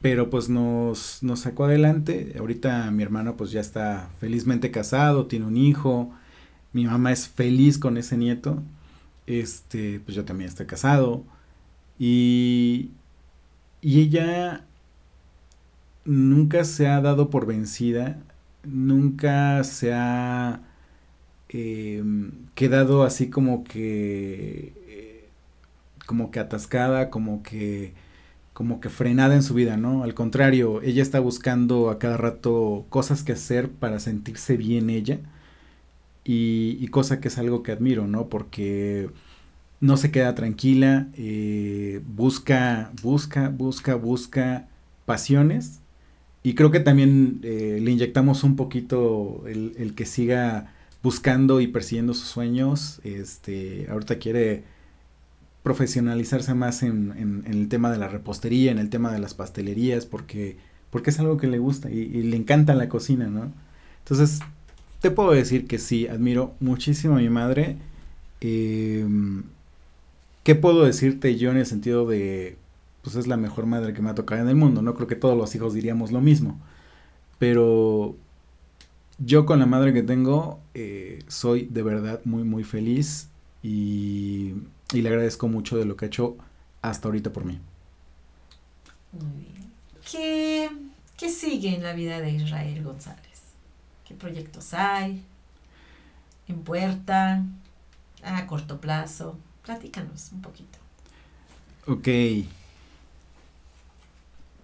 pero 0.00 0.30
pues 0.30 0.48
nos, 0.48 1.22
nos 1.22 1.40
sacó 1.40 1.64
adelante. 1.64 2.34
Ahorita 2.38 2.90
mi 2.90 3.02
hermano 3.02 3.36
pues 3.36 3.50
ya 3.50 3.60
está 3.60 4.10
felizmente 4.20 4.70
casado, 4.70 5.26
tiene 5.26 5.46
un 5.46 5.56
hijo, 5.56 6.12
mi 6.72 6.84
mamá 6.86 7.12
es 7.12 7.28
feliz 7.28 7.78
con 7.78 7.96
ese 7.96 8.16
nieto, 8.16 8.62
este, 9.26 10.00
pues 10.00 10.14
yo 10.14 10.24
también 10.24 10.48
estoy 10.48 10.66
casado 10.66 11.24
y, 11.98 12.90
y 13.80 14.00
ella 14.00 14.66
nunca 16.04 16.64
se 16.64 16.88
ha 16.88 17.00
dado 17.00 17.30
por 17.30 17.46
vencida, 17.46 18.18
nunca 18.64 19.64
se 19.64 19.92
ha 19.94 20.60
eh, 21.50 22.02
quedado 22.54 23.04
así 23.04 23.30
como 23.30 23.64
que, 23.64 24.72
eh, 24.88 25.28
como 26.06 26.30
que 26.30 26.40
atascada, 26.40 27.10
como 27.10 27.42
que 27.42 27.94
como 28.58 28.80
que 28.80 28.88
frenada 28.88 29.36
en 29.36 29.44
su 29.44 29.54
vida, 29.54 29.76
¿no? 29.76 30.02
Al 30.02 30.14
contrario, 30.14 30.82
ella 30.82 31.00
está 31.00 31.20
buscando 31.20 31.90
a 31.90 32.00
cada 32.00 32.16
rato 32.16 32.86
cosas 32.90 33.22
que 33.22 33.30
hacer 33.30 33.70
para 33.70 34.00
sentirse 34.00 34.56
bien 34.56 34.90
ella. 34.90 35.20
Y, 36.24 36.88
cosa 36.88 37.20
que 37.20 37.28
es 37.28 37.38
algo 37.38 37.62
que 37.62 37.70
admiro, 37.70 38.08
¿no? 38.08 38.28
Porque 38.28 39.10
no 39.80 39.96
se 39.96 40.10
queda 40.10 40.34
tranquila, 40.34 41.08
eh, 41.16 42.00
busca, 42.08 42.90
busca, 43.00 43.48
busca, 43.48 43.94
busca 43.94 44.68
pasiones. 45.06 45.80
Y 46.42 46.54
creo 46.56 46.72
que 46.72 46.80
también 46.80 47.38
eh, 47.44 47.78
le 47.80 47.92
inyectamos 47.92 48.42
un 48.42 48.56
poquito 48.56 49.44
el 49.46 49.94
que 49.94 50.04
siga 50.04 50.72
buscando 51.02 51.60
y 51.60 51.66
persiguiendo 51.68 52.14
sus 52.14 52.28
sueños. 52.28 53.00
Este, 53.04 53.86
ahorita 53.90 54.18
quiere 54.18 54.64
profesionalizarse 55.62 56.54
más 56.54 56.82
en, 56.82 57.12
en, 57.16 57.44
el 57.46 57.68
tema 57.68 57.90
de 57.90 57.98
la 57.98 58.08
repostería, 58.08 58.70
en 58.70 58.78
el 58.78 58.90
tema 58.90 59.12
de 59.12 59.18
las 59.18 59.34
pastelerías, 59.34 60.06
porque, 60.06 60.56
porque 60.90 61.10
es 61.10 61.18
algo 61.18 61.36
que 61.36 61.46
le 61.46 61.58
gusta 61.58 61.90
y, 61.90 62.06
le 62.22 62.36
encanta 62.36 62.74
la 62.74 62.88
cocina, 62.88 63.26
¿no? 63.26 63.52
Entonces, 63.98 64.40
te 65.00 65.10
puedo 65.10 65.32
decir 65.32 65.66
que 65.66 65.78
sí, 65.78 66.06
admiro 66.06 66.54
muchísimo 66.60 67.16
a 67.16 67.18
mi 67.18 67.28
madre. 67.28 67.76
Eh, 68.40 69.06
¿Qué 70.42 70.54
puedo 70.54 70.84
decirte 70.84 71.36
yo 71.36 71.50
en 71.50 71.58
el 71.58 71.66
sentido 71.66 72.06
de, 72.06 72.56
pues 73.02 73.16
es 73.16 73.26
la 73.26 73.36
mejor 73.36 73.66
madre 73.66 73.92
que 73.92 74.00
me 74.00 74.08
ha 74.08 74.14
tocado 74.14 74.40
en 74.40 74.48
el 74.48 74.54
mundo? 74.54 74.80
No 74.80 74.94
creo 74.94 75.06
que 75.06 75.16
todos 75.16 75.36
los 75.36 75.54
hijos 75.54 75.74
diríamos 75.74 76.10
lo 76.10 76.22
mismo, 76.22 76.58
pero 77.38 78.16
yo 79.18 79.46
con 79.46 79.58
la 79.58 79.66
madre 79.66 79.92
que 79.92 80.02
tengo 80.02 80.60
eh, 80.74 81.24
soy 81.28 81.66
de 81.66 81.82
verdad 81.82 82.20
muy, 82.24 82.44
muy 82.44 82.64
feliz 82.64 83.28
y 83.62 84.54
y 84.92 85.02
le 85.02 85.08
agradezco 85.10 85.48
mucho 85.48 85.76
de 85.76 85.84
lo 85.84 85.96
que 85.96 86.06
ha 86.06 86.08
hecho 86.08 86.36
hasta 86.82 87.08
ahorita 87.08 87.32
por 87.32 87.44
mí. 87.44 87.58
Muy 89.12 89.44
bien. 89.44 89.72
¿Qué, 90.10 90.70
¿Qué, 91.16 91.28
sigue 91.28 91.74
en 91.74 91.82
la 91.82 91.92
vida 91.92 92.20
de 92.20 92.30
Israel 92.30 92.82
González? 92.82 93.42
¿Qué 94.06 94.14
proyectos 94.14 94.72
hay? 94.72 95.22
¿En 96.46 96.62
puerta? 96.62 97.44
¿A 98.22 98.46
corto 98.46 98.80
plazo? 98.80 99.38
Platícanos 99.64 100.30
un 100.32 100.40
poquito. 100.40 100.78
Ok. 101.86 102.08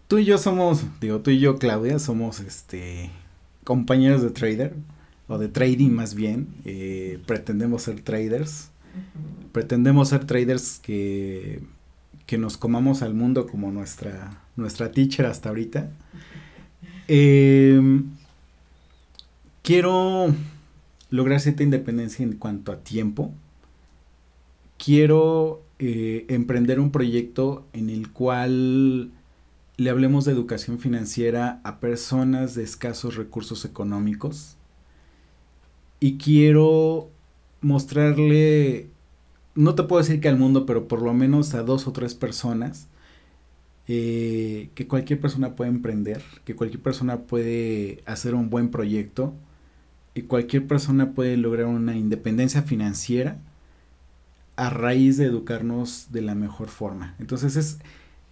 Tú 0.08 0.18
y 0.18 0.24
yo 0.24 0.38
somos, 0.38 0.84
digo, 1.00 1.20
tú 1.20 1.30
y 1.30 1.40
yo, 1.40 1.58
Claudia, 1.58 1.98
somos 1.98 2.40
este 2.40 3.10
compañeros 3.64 4.22
de 4.22 4.30
trader, 4.30 4.74
o 5.28 5.38
de 5.38 5.48
trading 5.48 5.90
más 5.90 6.14
bien. 6.14 6.48
Eh, 6.64 7.18
pretendemos 7.26 7.82
ser 7.82 8.00
traders. 8.00 8.70
Uh 8.94 8.98
-huh. 8.98 9.50
Pretendemos 9.52 10.08
ser 10.10 10.24
traders 10.24 10.78
que, 10.78 11.62
que, 12.26 12.38
nos 12.38 12.56
comamos 12.56 13.02
al 13.02 13.14
mundo 13.14 13.46
como 13.46 13.72
nuestra, 13.72 14.42
nuestra 14.56 14.92
teacher 14.92 15.26
hasta 15.26 15.48
ahorita. 15.48 15.90
Eh, 17.08 18.02
quiero, 19.62 20.34
lograr 21.10 21.40
cierta 21.40 21.62
independencia 21.62 22.24
en 22.24 22.34
cuanto 22.34 22.72
a 22.72 22.78
tiempo. 22.78 23.32
Quiero 24.78 25.62
eh, 25.78 26.24
emprender 26.28 26.80
un 26.80 26.90
proyecto 26.90 27.66
en 27.72 27.90
el 27.90 28.10
cual 28.10 29.10
le 29.76 29.90
hablemos 29.90 30.24
de 30.24 30.32
educación 30.32 30.78
financiera 30.78 31.60
a 31.64 31.80
personas 31.80 32.54
de 32.54 32.62
escasos 32.62 33.16
recursos 33.16 33.64
económicos. 33.64 34.56
Y 36.00 36.16
quiero 36.18 37.10
mostrarle, 37.60 38.88
no 39.54 39.74
te 39.74 39.82
puedo 39.84 40.02
decir 40.02 40.20
que 40.20 40.28
al 40.28 40.38
mundo, 40.38 40.66
pero 40.66 40.86
por 40.86 41.02
lo 41.02 41.12
menos 41.14 41.54
a 41.54 41.62
dos 41.62 41.86
o 41.86 41.92
tres 41.92 42.14
personas, 42.14 42.88
eh, 43.88 44.70
que 44.74 44.86
cualquier 44.86 45.20
persona 45.20 45.56
puede 45.56 45.70
emprender, 45.70 46.22
que 46.44 46.54
cualquier 46.54 46.82
persona 46.82 47.22
puede 47.22 48.02
hacer 48.06 48.34
un 48.34 48.50
buen 48.50 48.70
proyecto 48.70 49.34
y 50.14 50.22
cualquier 50.22 50.66
persona 50.66 51.12
puede 51.12 51.36
lograr 51.36 51.66
una 51.66 51.96
independencia 51.96 52.62
financiera 52.62 53.38
a 54.56 54.70
raíz 54.70 55.16
de 55.16 55.26
educarnos 55.26 56.12
de 56.12 56.22
la 56.22 56.34
mejor 56.34 56.68
forma. 56.68 57.14
Entonces 57.18 57.56
es, 57.56 57.78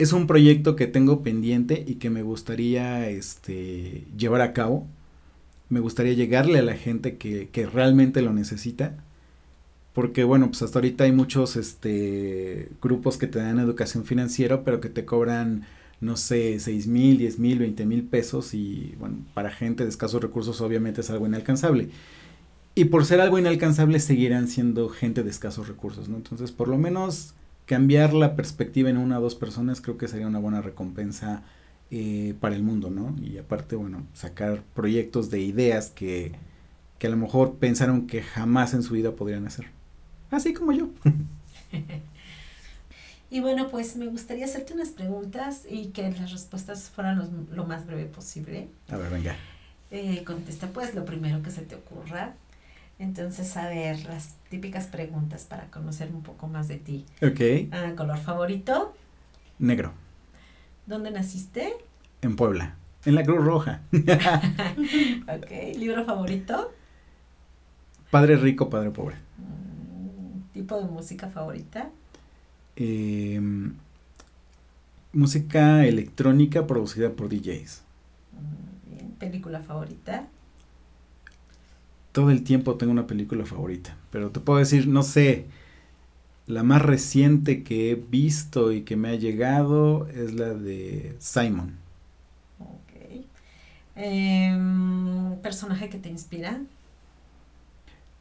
es 0.03 0.13
un 0.13 0.27
proyecto 0.27 0.77
que 0.77 0.87
tengo 0.87 1.23
pendiente 1.23 1.85
y 1.87 1.95
que 1.97 2.11
me 2.11 2.23
gustaría 2.23 3.09
este, 3.09 4.05
llevar 4.17 4.41
a 4.41 4.53
cabo. 4.53 4.87
Me 5.69 5.81
gustaría 5.81 6.13
llegarle 6.13 6.59
a 6.59 6.63
la 6.63 6.75
gente 6.75 7.17
que, 7.17 7.69
realmente 7.73 8.21
lo 8.23 8.33
necesita. 8.33 8.97
Porque 9.93 10.25
bueno, 10.25 10.49
pues 10.49 10.63
hasta 10.63 10.79
ahorita 10.79 11.05
hay 11.05 11.13
muchos 11.13 11.57
este, 11.57 12.71
grupos 12.81 13.19
que 13.19 13.27
te 13.27 13.39
dan 13.39 13.59
educación 13.59 14.05
financiera, 14.05 14.65
pero 14.65 14.81
que 14.81 14.89
te 14.89 15.05
cobran, 15.05 15.67
no 16.01 16.17
sé, 16.17 16.59
6 16.59 16.87
mil, 16.87 17.19
10 17.19 17.39
mil, 17.39 17.59
20 17.59 17.87
mil 17.87 18.03
pesos 18.05 18.55
y 18.55 18.95
bueno, 18.99 19.19
para 19.35 19.51
gente 19.51 19.85
de 19.85 19.91
escasos 19.91 20.23
recursos 20.23 20.61
obviamente 20.63 21.03
es 21.03 21.11
algo 21.11 21.27
inalcanzable. 21.27 21.91
Y 22.75 22.87
por 22.87 23.05
ser 23.05 23.21
algo 23.21 23.39
inalcanzable 23.39 24.01
seguirán 24.01 24.49
siendo 24.49 24.89
gente 24.89 25.23
de 25.23 25.31
escasos 25.31 25.69
recursos, 25.69 26.09
¿no? 26.09 26.17
Entonces, 26.17 26.53
por 26.53 26.69
lo 26.69 26.79
menos 26.79 27.35
cambiar 27.67 28.13
la 28.15 28.37
perspectiva 28.37 28.91
en 28.91 28.97
una 28.99 29.19
o 29.19 29.23
dos 29.23 29.35
personas 29.35 29.81
creo 29.81 29.99
que 29.99 30.09
sería 30.09 30.27
una 30.27 30.39
buena 30.39 30.63
recompensa 30.63 31.43
eh, 31.91 32.35
para 32.41 32.55
el 32.57 32.63
mundo, 32.63 32.91
¿no? 32.91 33.15
Y 33.23 33.39
aparte, 33.39 33.77
bueno, 33.77 34.07
sacar 34.15 34.63
proyectos 34.75 35.31
de 35.31 35.41
ideas 35.41 35.91
que, 35.91 36.33
que 36.99 37.07
a 37.07 37.11
lo 37.11 37.17
mejor 37.17 37.57
pensaron 37.57 38.07
que 38.07 38.23
jamás 38.23 38.75
en 38.75 38.83
su 38.83 38.95
vida 38.95 39.13
podrían 39.13 39.47
hacer. 39.47 39.67
Así 40.31 40.55
como 40.55 40.73
yo. 40.73 40.89
Y 43.31 43.41
bueno, 43.41 43.69
pues 43.71 43.97
me 43.97 44.07
gustaría 44.09 44.45
hacerte 44.45 44.75
unas 44.75 44.91
preguntas 44.91 45.63
y 45.69 45.87
que 45.87 46.03
las 46.11 46.31
respuestas 46.33 46.91
fueran 46.91 47.17
los- 47.19 47.31
lo 47.51 47.65
más 47.65 47.87
breve 47.87 48.05
posible. 48.05 48.69
A 48.91 48.97
ver, 48.99 49.11
venga. 49.11 49.37
Eh, 49.91 50.23
contesta 50.25 50.69
pues 50.69 50.95
lo 50.95 51.05
primero 51.05 51.43
que 51.43 51.51
se 51.51 51.63
te 51.63 51.75
ocurra. 51.75 52.35
Entonces, 53.03 53.57
a 53.57 53.69
ver, 53.69 54.05
las 54.05 54.37
típicas 54.49 54.87
preguntas 54.87 55.45
para 55.45 55.67
conocer 55.73 56.13
un 56.15 56.23
poco 56.23 56.47
más 56.47 56.69
de 56.69 56.77
ti. 56.77 57.05
Ok. 57.21 57.69
Ah, 57.73 57.95
¿Color 57.97 58.17
favorito? 58.19 58.95
Negro. 59.59 59.93
¿Dónde 60.87 61.11
naciste? 61.11 61.73
En 62.21 62.37
Puebla. 62.37 62.77
En 63.05 63.17
la 63.17 63.25
Cruz 63.25 63.45
Roja. 63.45 63.81
Ok. 63.93 65.77
¿Libro 65.77 66.05
favorito? 66.05 66.73
Padre 68.13 68.37
rico, 68.37 68.71
padre 68.71 68.91
pobre. 68.93 69.17
Mm, 69.37 70.53
¿Tipo 70.53 70.79
de 70.81 70.85
música 70.87 71.27
favorita? 71.29 71.91
Eh, 72.77 73.41
música 75.13 75.85
electrónica 75.85 76.69
producida 76.69 77.11
por 77.11 77.29
DJs. 77.29 77.83
Mm, 78.33 78.91
Bien. 78.95 79.11
¿Película 79.19 79.59
favorita? 79.61 80.29
Todo 82.13 82.31
el 82.31 82.45
tiempo 82.45 82.75
tengo 82.75 82.93
una 82.93 83.07
película 83.07 83.47
favorita, 83.47 83.97
pero 84.11 84.31
te 84.31 84.41
puedo 84.41 84.59
decir, 84.59 84.87
no 84.87 85.03
sé, 85.03 85.47
la 86.47 86.63
más 86.63 86.83
reciente 86.83 87.63
que 87.63 87.91
he 87.91 87.95
visto 87.95 88.73
y 88.73 88.83
que 88.83 88.97
me 88.97 89.09
ha 89.09 89.15
llegado 89.15 90.07
es 90.09 90.35
la 90.35 90.51
de 90.51 91.17
Simon. 91.19 91.77
Ok. 92.61 93.25
Em, 93.97 95.37
¿Personaje 95.37 95.89
que 95.89 95.99
te 95.99 96.11
inspira? 96.11 96.61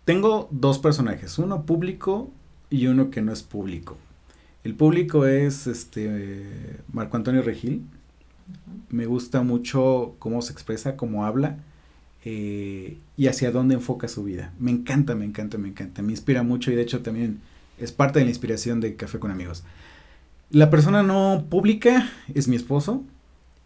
Tengo 0.06 0.48
dos 0.52 0.80
personajes, 0.80 1.38
uno 1.38 1.66
público 1.66 2.30
y 2.70 2.88
uno 2.88 3.12
que 3.12 3.22
no 3.22 3.34
es 3.34 3.44
público. 3.44 3.98
El 4.64 4.76
público 4.76 5.26
es 5.26 5.68
este 5.68 6.80
Marco 6.94 7.18
Antonio 7.18 7.42
Regil. 7.42 7.84
Me 8.90 9.06
gusta 9.06 9.44
mucho 9.44 10.16
cómo 10.20 10.42
se 10.42 10.54
expresa, 10.54 10.96
cómo 10.96 11.26
habla 11.26 11.58
eh, 12.24 12.98
y 13.18 13.28
hacia 13.28 13.52
dónde 13.52 13.76
enfoca 13.76 14.08
su 14.08 14.24
vida. 14.24 14.54
Me 14.60 14.72
encanta, 14.72 15.16
me 15.16 15.26
encanta, 15.26 15.58
me 15.58 15.70
encanta. 15.70 16.02
Me 16.02 16.12
inspira 16.12 16.44
mucho 16.44 16.72
y 16.72 16.76
de 16.76 16.84
hecho 16.84 17.02
también 17.02 17.40
es 17.78 17.92
parte 17.92 18.20
de 18.20 18.26
la 18.26 18.32
inspiración 18.32 18.80
de 18.80 18.96
Café 18.96 19.20
con 19.20 19.32
Amigos. 19.32 19.64
La 20.52 20.70
persona 20.70 21.02
no 21.02 21.46
pública 21.50 22.10
es 22.34 22.48
mi 22.48 22.56
esposo. 22.56 23.04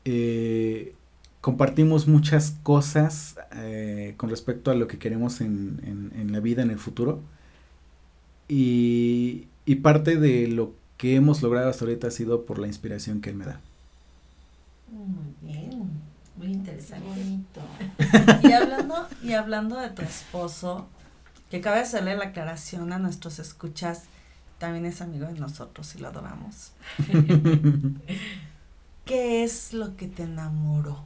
Eh, 0.06 0.94
compartimos 1.42 2.08
muchas 2.08 2.52
cosas 2.64 3.38
eh, 3.56 4.14
con 4.18 4.30
respecto 4.30 4.72
a 4.72 4.76
lo 4.76 4.88
que 4.88 5.00
queremos 5.00 5.42
en, 5.42 6.30
la 6.32 6.40
vida, 6.40 6.62
en 6.62 6.72
el 6.72 6.80
futuro. 6.80 7.22
Y, 8.48 9.48
y 9.66 9.76
parte 9.76 10.18
de 10.18 10.48
lo 10.48 10.74
que 10.98 11.16
hemos 11.16 11.42
logrado 11.42 11.70
hasta 11.70 11.86
ahorita 11.86 12.08
ha 12.08 12.12
sido 12.12 12.46
por 12.46 12.60
la 12.60 12.68
inspiración 12.68 13.20
que 13.20 13.32
él 13.32 13.36
me 13.36 13.46
da. 13.46 13.60
Muy 14.92 15.34
bien, 15.42 15.65
interesante. 16.66 17.08
bonito. 17.08 17.62
Y 18.44 18.52
hablando, 18.52 19.08
y 19.24 19.34
hablando 19.34 19.78
de 19.78 19.90
tu 19.90 20.02
esposo, 20.02 20.88
que 21.50 21.62
cabe 21.62 21.80
hacerle 21.80 22.16
la 22.16 22.26
aclaración 22.26 22.92
a 22.94 23.00
nuestros 23.00 23.40
escuchas, 23.40 24.04
también 24.58 24.86
es 24.86 25.02
amigo 25.02 25.28
de 25.28 25.34
nosotros 25.34 25.96
y 25.96 26.00
lo 26.00 26.08
adoramos. 26.08 26.72
¿Qué 29.06 29.44
es 29.44 29.74
lo 29.74 29.96
que 29.96 30.08
te 30.08 30.24
enamoró 30.24 31.04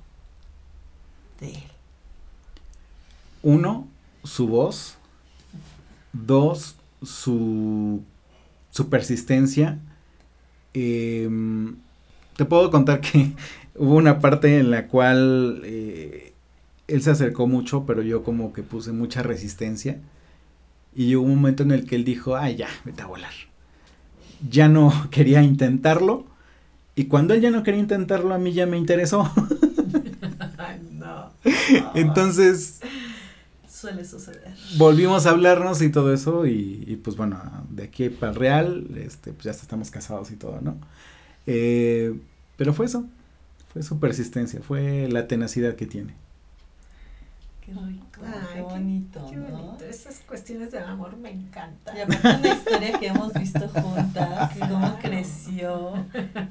de 1.39 1.51
él? 1.51 1.63
Uno, 3.43 3.87
su 4.23 4.47
voz. 4.47 4.95
Dos, 6.13 6.75
su, 7.03 8.01
su 8.71 8.89
persistencia. 8.89 9.79
Em, 10.73 11.77
te 12.35 12.45
puedo 12.45 12.71
contar 12.71 13.01
que 13.01 13.33
hubo 13.79 13.95
una 13.95 14.19
parte 14.19 14.59
en 14.59 14.69
la 14.69 14.87
cual 14.87 15.61
eh, 15.63 16.33
él 16.87 17.01
se 17.01 17.11
acercó 17.11 17.47
mucho, 17.47 17.85
pero 17.85 18.01
yo 18.03 18.23
como 18.23 18.53
que 18.53 18.61
puse 18.61 18.91
mucha 18.91 19.23
resistencia. 19.23 19.97
Y 20.95 21.15
hubo 21.15 21.25
un 21.25 21.35
momento 21.35 21.63
en 21.63 21.71
el 21.71 21.85
que 21.85 21.95
él 21.95 22.03
dijo, 22.03 22.35
ay 22.35 22.57
ya, 22.57 22.67
vete 22.85 23.01
a 23.01 23.07
volar. 23.07 23.33
Ya 24.47 24.67
no 24.69 24.93
quería 25.11 25.41
intentarlo. 25.41 26.25
Y 26.95 27.05
cuando 27.05 27.33
él 27.33 27.41
ya 27.41 27.49
no 27.51 27.63
quería 27.63 27.79
intentarlo, 27.79 28.33
a 28.33 28.37
mí 28.37 28.53
ya 28.53 28.65
me 28.65 28.77
interesó. 28.77 29.31
No. 30.99 31.31
Entonces 31.95 32.81
Suele 33.67 34.03
suceder. 34.03 34.53
volvimos 34.77 35.25
a 35.25 35.29
hablarnos 35.31 35.81
y 35.81 35.89
todo 35.89 36.13
eso 36.13 36.45
y, 36.45 36.83
y, 36.85 36.97
pues 36.97 37.15
bueno, 37.15 37.41
de 37.69 37.83
aquí 37.83 38.09
para 38.09 38.33
el 38.33 38.37
real, 38.37 38.87
este, 38.97 39.31
pues 39.31 39.45
ya 39.45 39.51
estamos 39.51 39.89
casados 39.89 40.31
y 40.31 40.35
todo, 40.35 40.59
¿no? 40.61 40.75
Eh, 41.47 42.13
pero 42.57 42.73
fue 42.73 42.85
eso, 42.87 43.05
fue 43.71 43.83
su 43.83 43.99
persistencia, 43.99 44.61
fue 44.61 45.07
la 45.09 45.27
tenacidad 45.27 45.75
que 45.75 45.85
tiene. 45.85 46.15
Qué 47.61 47.71
rico, 47.73 48.21
Ay, 48.25 48.33
qué 48.49 48.55
qué- 48.55 48.61
bonito, 48.63 49.27
Qué 49.29 49.35
¿no? 49.35 49.57
bonito. 49.57 49.85
Esas 49.85 50.19
cuestiones 50.21 50.71
de 50.71 50.79
amor 50.79 51.15
me 51.17 51.29
encantan. 51.31 51.95
Y 51.95 51.99
aparte 52.01 52.27
una 52.39 52.53
historia 52.53 52.99
que 52.99 53.07
hemos 53.07 53.33
visto 53.33 53.67
juntas, 53.69 54.51
cómo 54.59 54.97
creció, 54.99 56.03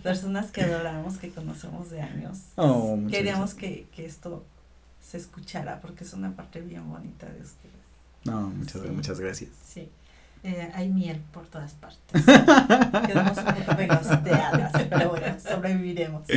personas 0.04 0.52
que 0.52 0.62
adoramos, 0.62 1.18
que 1.18 1.30
conocemos 1.30 1.90
de 1.90 2.02
años. 2.02 2.38
Oh, 2.56 2.96
Queríamos 3.10 3.54
que, 3.54 3.88
que 3.96 4.06
esto 4.06 4.44
se 5.00 5.16
escuchara 5.16 5.80
porque 5.80 6.04
es 6.04 6.12
una 6.12 6.36
parte 6.36 6.60
bien 6.60 6.88
bonita 6.88 7.26
de 7.26 7.40
ustedes. 7.42 7.74
No, 8.24 8.42
muchas, 8.50 8.82
Sí. 8.82 8.88
muchas 8.88 9.18
gracias. 9.20 9.50
Sí. 9.66 9.88
Eh, 10.42 10.70
hay 10.74 10.88
miel 10.88 11.20
por 11.32 11.46
todas 11.46 11.72
partes. 11.74 12.24
Quedamos 13.06 13.38
un 13.38 13.44
poco 13.44 13.76
pegosteadas, 13.76 14.72
pero 14.88 15.10
bueno, 15.10 15.36
sobreviviremos. 15.40 16.22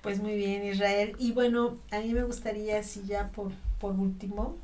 Pues 0.00 0.20
muy 0.22 0.36
bien, 0.36 0.64
Israel. 0.64 1.16
Y 1.18 1.32
bueno, 1.32 1.76
a 1.90 1.98
mí 1.98 2.14
me 2.14 2.22
gustaría, 2.22 2.78
así 2.78 3.02
ya 3.06 3.28
por, 3.28 3.52
por 3.78 3.94
último, 3.94 4.56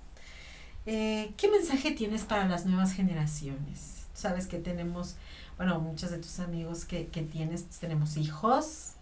eh, 0.87 1.33
¿qué 1.37 1.51
mensaje 1.51 1.91
tienes 1.91 2.23
para 2.23 2.49
las 2.49 2.65
nuevas 2.67 2.93
generaciones? 2.93 4.07
Sabes 4.15 4.47
que 4.47 4.59
tenemos, 4.59 5.17
bueno, 5.57 5.81
muchos 5.81 6.11
de 6.11 6.19
tus 6.19 6.41
amigos 6.41 6.85
que, 6.85 7.09
que 7.09 7.23
tienes, 7.23 7.65
pues, 7.65 7.79
tenemos 7.79 8.17
hijos 8.17 8.93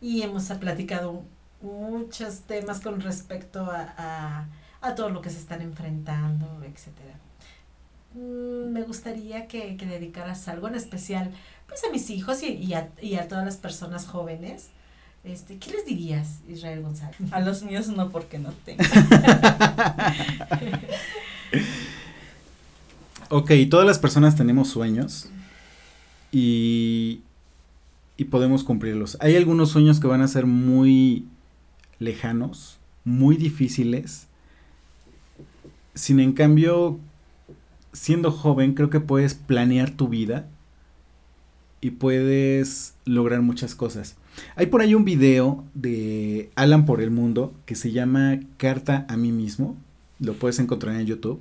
y 0.00 0.22
hemos 0.22 0.44
platicado 0.44 1.22
muchos 1.60 2.40
temas 2.40 2.80
con 2.80 3.00
respecto 3.00 3.64
a, 3.70 3.94
a, 3.98 4.48
a 4.80 4.94
todo 4.94 5.10
lo 5.10 5.20
que 5.20 5.30
se 5.30 5.38
están 5.38 5.60
enfrentando, 5.62 6.62
etcétera. 6.64 7.14
Mm, 8.14 8.72
me 8.72 8.82
gustaría 8.82 9.46
que, 9.48 9.76
que 9.76 9.86
dedicaras 9.86 10.48
algo 10.48 10.68
en 10.68 10.74
especial 10.76 11.30
pues 11.66 11.84
a 11.84 11.90
mis 11.92 12.08
hijos 12.10 12.42
y, 12.42 12.48
y, 12.54 12.74
a, 12.74 12.88
y 13.02 13.16
a 13.16 13.28
todas 13.28 13.44
las 13.44 13.56
personas 13.58 14.06
jóvenes 14.06 14.70
Este, 15.24 15.58
¿Qué 15.58 15.70
les 15.72 15.84
dirías, 15.84 16.38
Israel 16.48 16.80
González? 16.82 17.16
A 17.32 17.40
los 17.40 17.62
míos 17.62 17.88
no, 17.88 18.08
porque 18.10 18.38
no 18.38 18.52
tengo. 18.64 18.82
ok, 23.30 23.50
todas 23.68 23.86
las 23.86 23.98
personas 23.98 24.36
tenemos 24.36 24.68
sueños 24.68 25.28
y, 26.32 27.22
y 28.16 28.24
podemos 28.24 28.64
cumplirlos. 28.64 29.16
Hay 29.20 29.36
algunos 29.36 29.70
sueños 29.70 30.00
que 30.00 30.06
van 30.06 30.22
a 30.22 30.28
ser 30.28 30.46
muy 30.46 31.26
lejanos, 31.98 32.78
muy 33.04 33.36
difíciles. 33.36 34.27
Sin 35.98 36.20
en 36.20 36.32
cambio, 36.32 37.00
siendo 37.92 38.30
joven, 38.30 38.74
creo 38.74 38.88
que 38.88 39.00
puedes 39.00 39.34
planear 39.34 39.90
tu 39.90 40.06
vida 40.06 40.48
y 41.80 41.90
puedes 41.90 42.94
lograr 43.04 43.42
muchas 43.42 43.74
cosas. 43.74 44.14
Hay 44.54 44.66
por 44.66 44.80
ahí 44.80 44.94
un 44.94 45.04
video 45.04 45.64
de 45.74 46.50
Alan 46.54 46.86
por 46.86 47.00
el 47.00 47.10
Mundo 47.10 47.52
que 47.66 47.74
se 47.74 47.90
llama 47.90 48.38
Carta 48.58 49.06
a 49.08 49.16
mí 49.16 49.32
mismo. 49.32 49.76
Lo 50.20 50.34
puedes 50.34 50.60
encontrar 50.60 50.94
en 50.94 51.06
YouTube. 51.06 51.40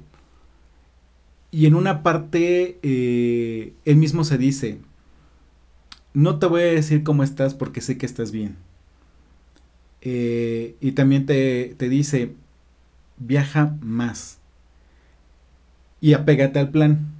Y 1.51 1.67
en 1.67 1.75
una 1.75 2.01
parte, 2.01 2.79
eh, 2.81 3.73
él 3.85 3.97
mismo 3.97 4.23
se 4.23 4.39
dice, 4.39 4.79
no 6.15 6.39
te 6.39 6.47
voy 6.47 6.61
a 6.63 6.65
decir 6.65 7.03
cómo 7.03 7.21
estás 7.21 7.53
porque 7.53 7.81
sé 7.81 7.99
que 7.99 8.07
estás 8.07 8.31
bien. 8.31 8.55
Eh, 10.01 10.75
y 10.81 10.93
también 10.93 11.27
te, 11.27 11.75
te 11.77 11.89
dice, 11.89 12.33
viaja 13.19 13.77
más. 13.81 14.39
Y 16.01 16.13
apégate 16.13 16.59
al 16.59 16.69
plan. 16.69 17.13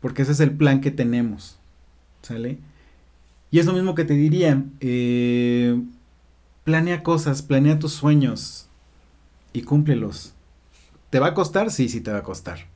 Porque 0.00 0.22
ese 0.22 0.32
es 0.32 0.40
el 0.40 0.52
plan 0.52 0.80
que 0.80 0.90
tenemos. 0.90 1.58
¿Sale? 2.22 2.58
Y 3.50 3.58
es 3.58 3.66
lo 3.66 3.72
mismo 3.72 3.94
que 3.94 4.04
te 4.04 4.14
diría. 4.14 4.64
Eh, 4.80 5.80
planea 6.64 7.02
cosas, 7.02 7.42
planea 7.42 7.78
tus 7.78 7.92
sueños 7.92 8.68
y 9.52 9.62
cúmplelos. 9.62 10.34
¿Te 11.10 11.20
va 11.20 11.28
a 11.28 11.34
costar? 11.34 11.70
Sí, 11.70 11.88
sí 11.88 12.00
te 12.00 12.10
va 12.10 12.18
a 12.18 12.22
costar. 12.22 12.66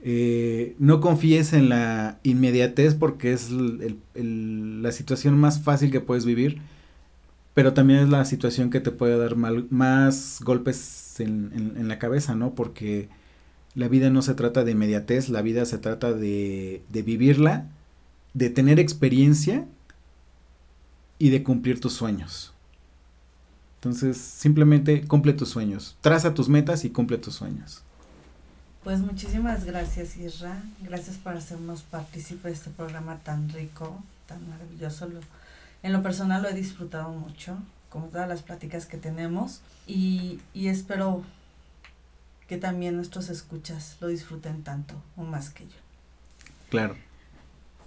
Eh, 0.00 0.76
no 0.78 1.00
confíes 1.00 1.52
en 1.52 1.68
la 1.68 2.20
inmediatez 2.22 2.94
porque 2.94 3.32
es 3.32 3.50
la 3.50 4.92
situación 4.92 5.36
más 5.36 5.60
fácil 5.62 5.90
que 5.90 6.00
puedes 6.00 6.24
vivir, 6.24 6.60
pero 7.54 7.74
también 7.74 7.98
es 7.98 8.08
la 8.08 8.24
situación 8.24 8.70
que 8.70 8.78
te 8.78 8.92
puede 8.92 9.18
dar 9.18 9.34
más 9.34 10.38
golpes 10.44 11.18
en, 11.18 11.50
en, 11.76 11.88
la 11.88 11.98
cabeza, 11.98 12.36
¿no? 12.36 12.54
Porque 12.54 13.08
la 13.74 13.88
vida 13.88 14.10
no 14.10 14.22
se 14.22 14.34
trata 14.34 14.64
de 14.64 14.72
inmediatez, 14.72 15.28
la 15.28 15.42
vida 15.42 15.64
se 15.64 15.78
trata 15.78 16.12
de, 16.12 16.82
de 16.88 17.02
vivirla, 17.02 17.66
de 18.34 18.50
tener 18.50 18.78
experiencia 18.78 19.66
y 21.18 21.30
de 21.30 21.42
cumplir 21.42 21.80
tus 21.80 21.92
sueños. 21.92 22.52
Entonces, 23.76 24.16
simplemente 24.16 25.06
cumple 25.06 25.32
tus 25.32 25.50
sueños. 25.50 25.96
Traza 26.00 26.34
tus 26.34 26.48
metas 26.48 26.84
y 26.84 26.90
cumple 26.90 27.18
tus 27.18 27.36
sueños. 27.36 27.82
Pues 28.82 29.00
muchísimas 29.00 29.64
gracias, 29.64 30.16
Isra. 30.16 30.62
Gracias 30.82 31.16
por 31.16 31.36
hacernos 31.36 31.82
partícipe 31.82 32.48
de 32.48 32.54
este 32.54 32.70
programa 32.70 33.18
tan 33.18 33.48
rico, 33.50 34.02
tan 34.26 34.48
maravilloso. 34.48 35.08
en 35.82 35.92
lo 35.92 36.02
personal 36.02 36.42
lo 36.42 36.48
he 36.48 36.54
disfrutado 36.54 37.10
mucho, 37.10 37.56
como 37.88 38.06
todas 38.06 38.28
las 38.28 38.42
pláticas 38.42 38.86
que 38.86 38.96
tenemos. 38.96 39.60
Y, 39.86 40.40
y 40.54 40.68
espero 40.68 41.22
que 42.48 42.56
también 42.56 42.96
nuestros 42.96 43.28
escuchas 43.28 43.98
lo 44.00 44.08
disfruten 44.08 44.64
tanto 44.64 44.94
o 45.16 45.22
más 45.22 45.50
que 45.50 45.64
yo. 45.64 45.76
Claro. 46.70 46.96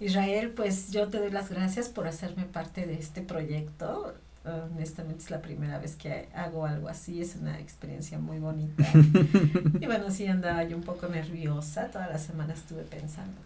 Israel, 0.00 0.50
pues 0.50 0.90
yo 0.90 1.08
te 1.08 1.18
doy 1.18 1.30
las 1.30 1.50
gracias 1.50 1.88
por 1.88 2.06
hacerme 2.06 2.44
parte 2.44 2.86
de 2.86 2.94
este 2.94 3.22
proyecto. 3.22 4.14
Honestamente 4.44 5.22
es 5.22 5.30
la 5.30 5.40
primera 5.40 5.78
vez 5.78 5.94
que 5.94 6.28
hago 6.34 6.66
algo 6.66 6.88
así, 6.88 7.20
es 7.20 7.36
una 7.36 7.60
experiencia 7.60 8.18
muy 8.18 8.38
bonita. 8.38 8.84
y 9.80 9.86
bueno, 9.86 10.10
sí 10.10 10.26
andaba 10.26 10.64
yo 10.64 10.76
un 10.76 10.82
poco 10.82 11.06
nerviosa, 11.06 11.88
toda 11.90 12.08
la 12.08 12.18
semana 12.18 12.54
estuve 12.54 12.82
pensando 12.82 13.40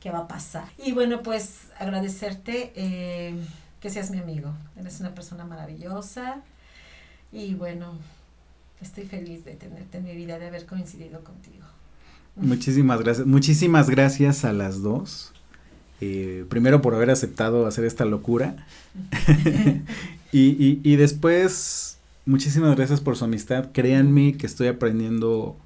qué, 0.00 0.10
va 0.10 0.20
a 0.20 0.28
pasar. 0.28 0.68
Y 0.78 0.92
bueno, 0.92 1.22
pues 1.22 1.68
agradecerte 1.78 2.72
eh, 2.74 3.36
que 3.80 3.90
seas 3.90 4.10
mi 4.10 4.18
amigo, 4.18 4.52
eres 4.76 4.98
una 4.98 5.14
persona 5.14 5.44
maravillosa 5.44 6.40
y 7.30 7.54
bueno, 7.54 7.96
estoy 8.80 9.04
feliz 9.04 9.44
de 9.44 9.54
tenerte 9.54 9.98
en 9.98 10.04
mi 10.04 10.14
vida, 10.14 10.38
de 10.38 10.46
haber 10.46 10.66
coincidido 10.66 11.22
contigo. 11.22 11.64
Muchísimas 12.36 13.00
gracias, 13.00 13.26
muchísimas 13.26 13.90
gracias 13.90 14.44
a 14.44 14.52
las 14.52 14.82
dos. 14.82 15.32
Eh, 16.00 16.46
primero 16.48 16.80
por 16.80 16.94
haber 16.94 17.10
aceptado 17.10 17.66
hacer 17.66 17.84
esta 17.84 18.04
locura. 18.04 18.66
y, 20.32 20.80
y, 20.82 20.96
después, 20.96 21.98
muchísimas 22.24 22.74
gracias 22.76 23.00
por 23.00 23.16
su 23.16 23.24
amistad. 23.24 23.70
Créanme 23.72 24.36
que 24.36 24.46
estoy 24.46 24.68
aprendiendo 24.68 25.56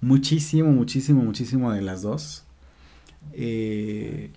muchísimo, 0.00 0.70
muchísimo, 0.70 1.22
muchísimo 1.22 1.72
de 1.72 1.82
las 1.82 2.02
dos. 2.02 2.44
Eh, 3.34 4.30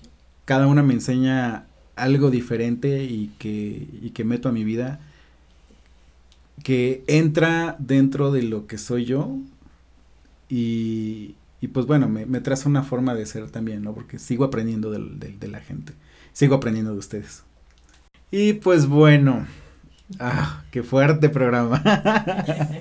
cada 0.46 0.68
una 0.68 0.84
me 0.84 0.94
enseña 0.94 1.66
algo 1.96 2.30
diferente 2.30 3.04
y 3.04 3.32
que, 3.40 3.88
y 4.02 4.12
que 4.12 4.24
meto 4.24 4.50
a 4.50 4.52
mi 4.52 4.64
vida 4.64 5.00
que 6.64 7.04
entra 7.08 7.76
dentro 7.80 8.32
de 8.32 8.44
lo 8.44 8.68
que 8.68 8.78
soy 8.78 9.06
yo 9.06 9.38
y, 10.50 11.36
y 11.62 11.68
pues 11.68 11.86
bueno, 11.86 12.10
me, 12.10 12.26
me, 12.26 12.42
traza 12.42 12.68
una 12.68 12.84
forma 12.84 13.16
de 13.16 13.26
ser 13.26 13.50
también, 13.50 13.84
¿no? 13.84 13.94
Porque 13.94 14.20
sigo 14.20 14.44
aprendiendo 14.44 14.92
de, 14.92 15.00
de, 15.40 15.48
la 15.48 15.60
gente, 15.60 15.94
sigo 16.34 16.56
aprendiendo 16.56 16.92
de 16.92 16.98
ustedes. 16.98 17.44
Y 18.32 18.54
pues 18.54 18.88
bueno, 18.88 19.46
ah, 20.20 20.64
qué 20.72 20.84
fuerte 20.84 21.30
programa. 21.30 21.82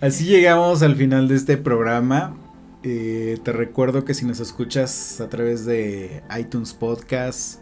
Así 0.00 0.26
llegamos 0.26 0.82
al 0.82 0.96
final 0.96 1.28
de 1.28 1.36
este 1.36 1.56
programa. 1.56 2.36
Eh, 2.82 3.38
te 3.44 3.52
recuerdo 3.52 4.04
que 4.04 4.12
si 4.12 4.26
nos 4.26 4.40
escuchas 4.40 5.20
a 5.20 5.28
través 5.28 5.64
de 5.64 6.22
iTunes 6.38 6.74
Podcast, 6.74 7.61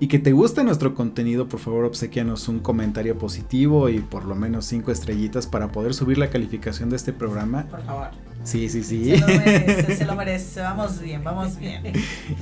y 0.00 0.08
que 0.08 0.18
te 0.18 0.32
guste 0.32 0.64
nuestro 0.64 0.94
contenido, 0.94 1.46
por 1.46 1.60
favor 1.60 1.84
obsequianos 1.84 2.48
un 2.48 2.60
comentario 2.60 3.18
positivo 3.18 3.90
y 3.90 4.00
por 4.00 4.24
lo 4.24 4.34
menos 4.34 4.64
cinco 4.64 4.90
estrellitas 4.90 5.46
para 5.46 5.72
poder 5.72 5.92
subir 5.92 6.16
la 6.16 6.30
calificación 6.30 6.88
de 6.88 6.96
este 6.96 7.12
programa. 7.12 7.66
Por 7.66 7.84
favor. 7.84 8.08
Sí, 8.42 8.70
sí, 8.70 8.82
sí. 8.82 9.10
Se 9.10 9.18
lo 9.18 9.26
merece, 9.26 9.96
se 9.96 10.04
lo 10.06 10.14
merece. 10.16 10.60
Vamos 10.62 11.02
bien, 11.02 11.22
vamos 11.22 11.58
bien. 11.58 11.82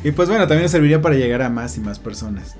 Y 0.05 0.13
pues 0.13 0.29
bueno, 0.29 0.47
también 0.47 0.63
nos 0.63 0.71
serviría 0.71 1.03
para 1.03 1.17
llegar 1.17 1.43
a 1.43 1.51
más 1.51 1.77
y 1.77 1.81
más 1.81 1.99
personas. 1.99 2.55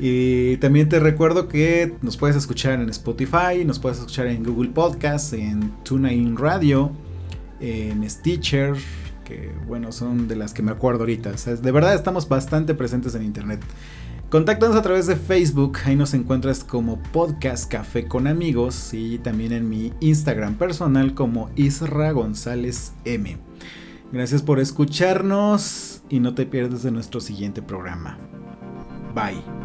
Y 0.00 0.56
también 0.56 0.88
te 0.88 0.98
recuerdo 0.98 1.46
que 1.46 1.94
nos 2.02 2.16
puedes 2.16 2.34
escuchar 2.34 2.80
en 2.80 2.88
Spotify, 2.88 3.64
nos 3.64 3.78
puedes 3.78 3.98
escuchar 3.98 4.26
en 4.26 4.42
Google 4.42 4.70
Podcast, 4.70 5.32
en 5.34 5.72
TuneIn 5.84 6.36
Radio, 6.36 6.90
en 7.60 8.08
Stitcher, 8.10 8.74
que 9.24 9.52
bueno, 9.68 9.92
son 9.92 10.26
de 10.26 10.34
las 10.34 10.54
que 10.54 10.62
me 10.62 10.72
acuerdo 10.72 11.00
ahorita. 11.00 11.30
O 11.30 11.38
sea, 11.38 11.54
de 11.54 11.70
verdad 11.70 11.94
estamos 11.94 12.28
bastante 12.28 12.74
presentes 12.74 13.14
en 13.14 13.22
Internet. 13.22 13.60
Contáctanos 14.30 14.76
a 14.76 14.82
través 14.82 15.08
de 15.08 15.16
Facebook, 15.16 15.78
ahí 15.84 15.96
nos 15.96 16.14
encuentras 16.14 16.62
como 16.62 17.02
Podcast 17.02 17.68
Café 17.68 18.06
con 18.06 18.28
Amigos 18.28 18.94
y 18.94 19.18
también 19.18 19.50
en 19.50 19.68
mi 19.68 19.92
Instagram 19.98 20.54
personal 20.54 21.14
como 21.14 21.50
Isra 21.56 22.12
González 22.12 22.92
M. 23.04 23.38
Gracias 24.12 24.42
por 24.42 24.60
escucharnos 24.60 26.02
y 26.08 26.20
no 26.20 26.34
te 26.34 26.46
pierdas 26.46 26.84
de 26.84 26.92
nuestro 26.92 27.20
siguiente 27.20 27.60
programa. 27.60 28.18
Bye. 29.16 29.59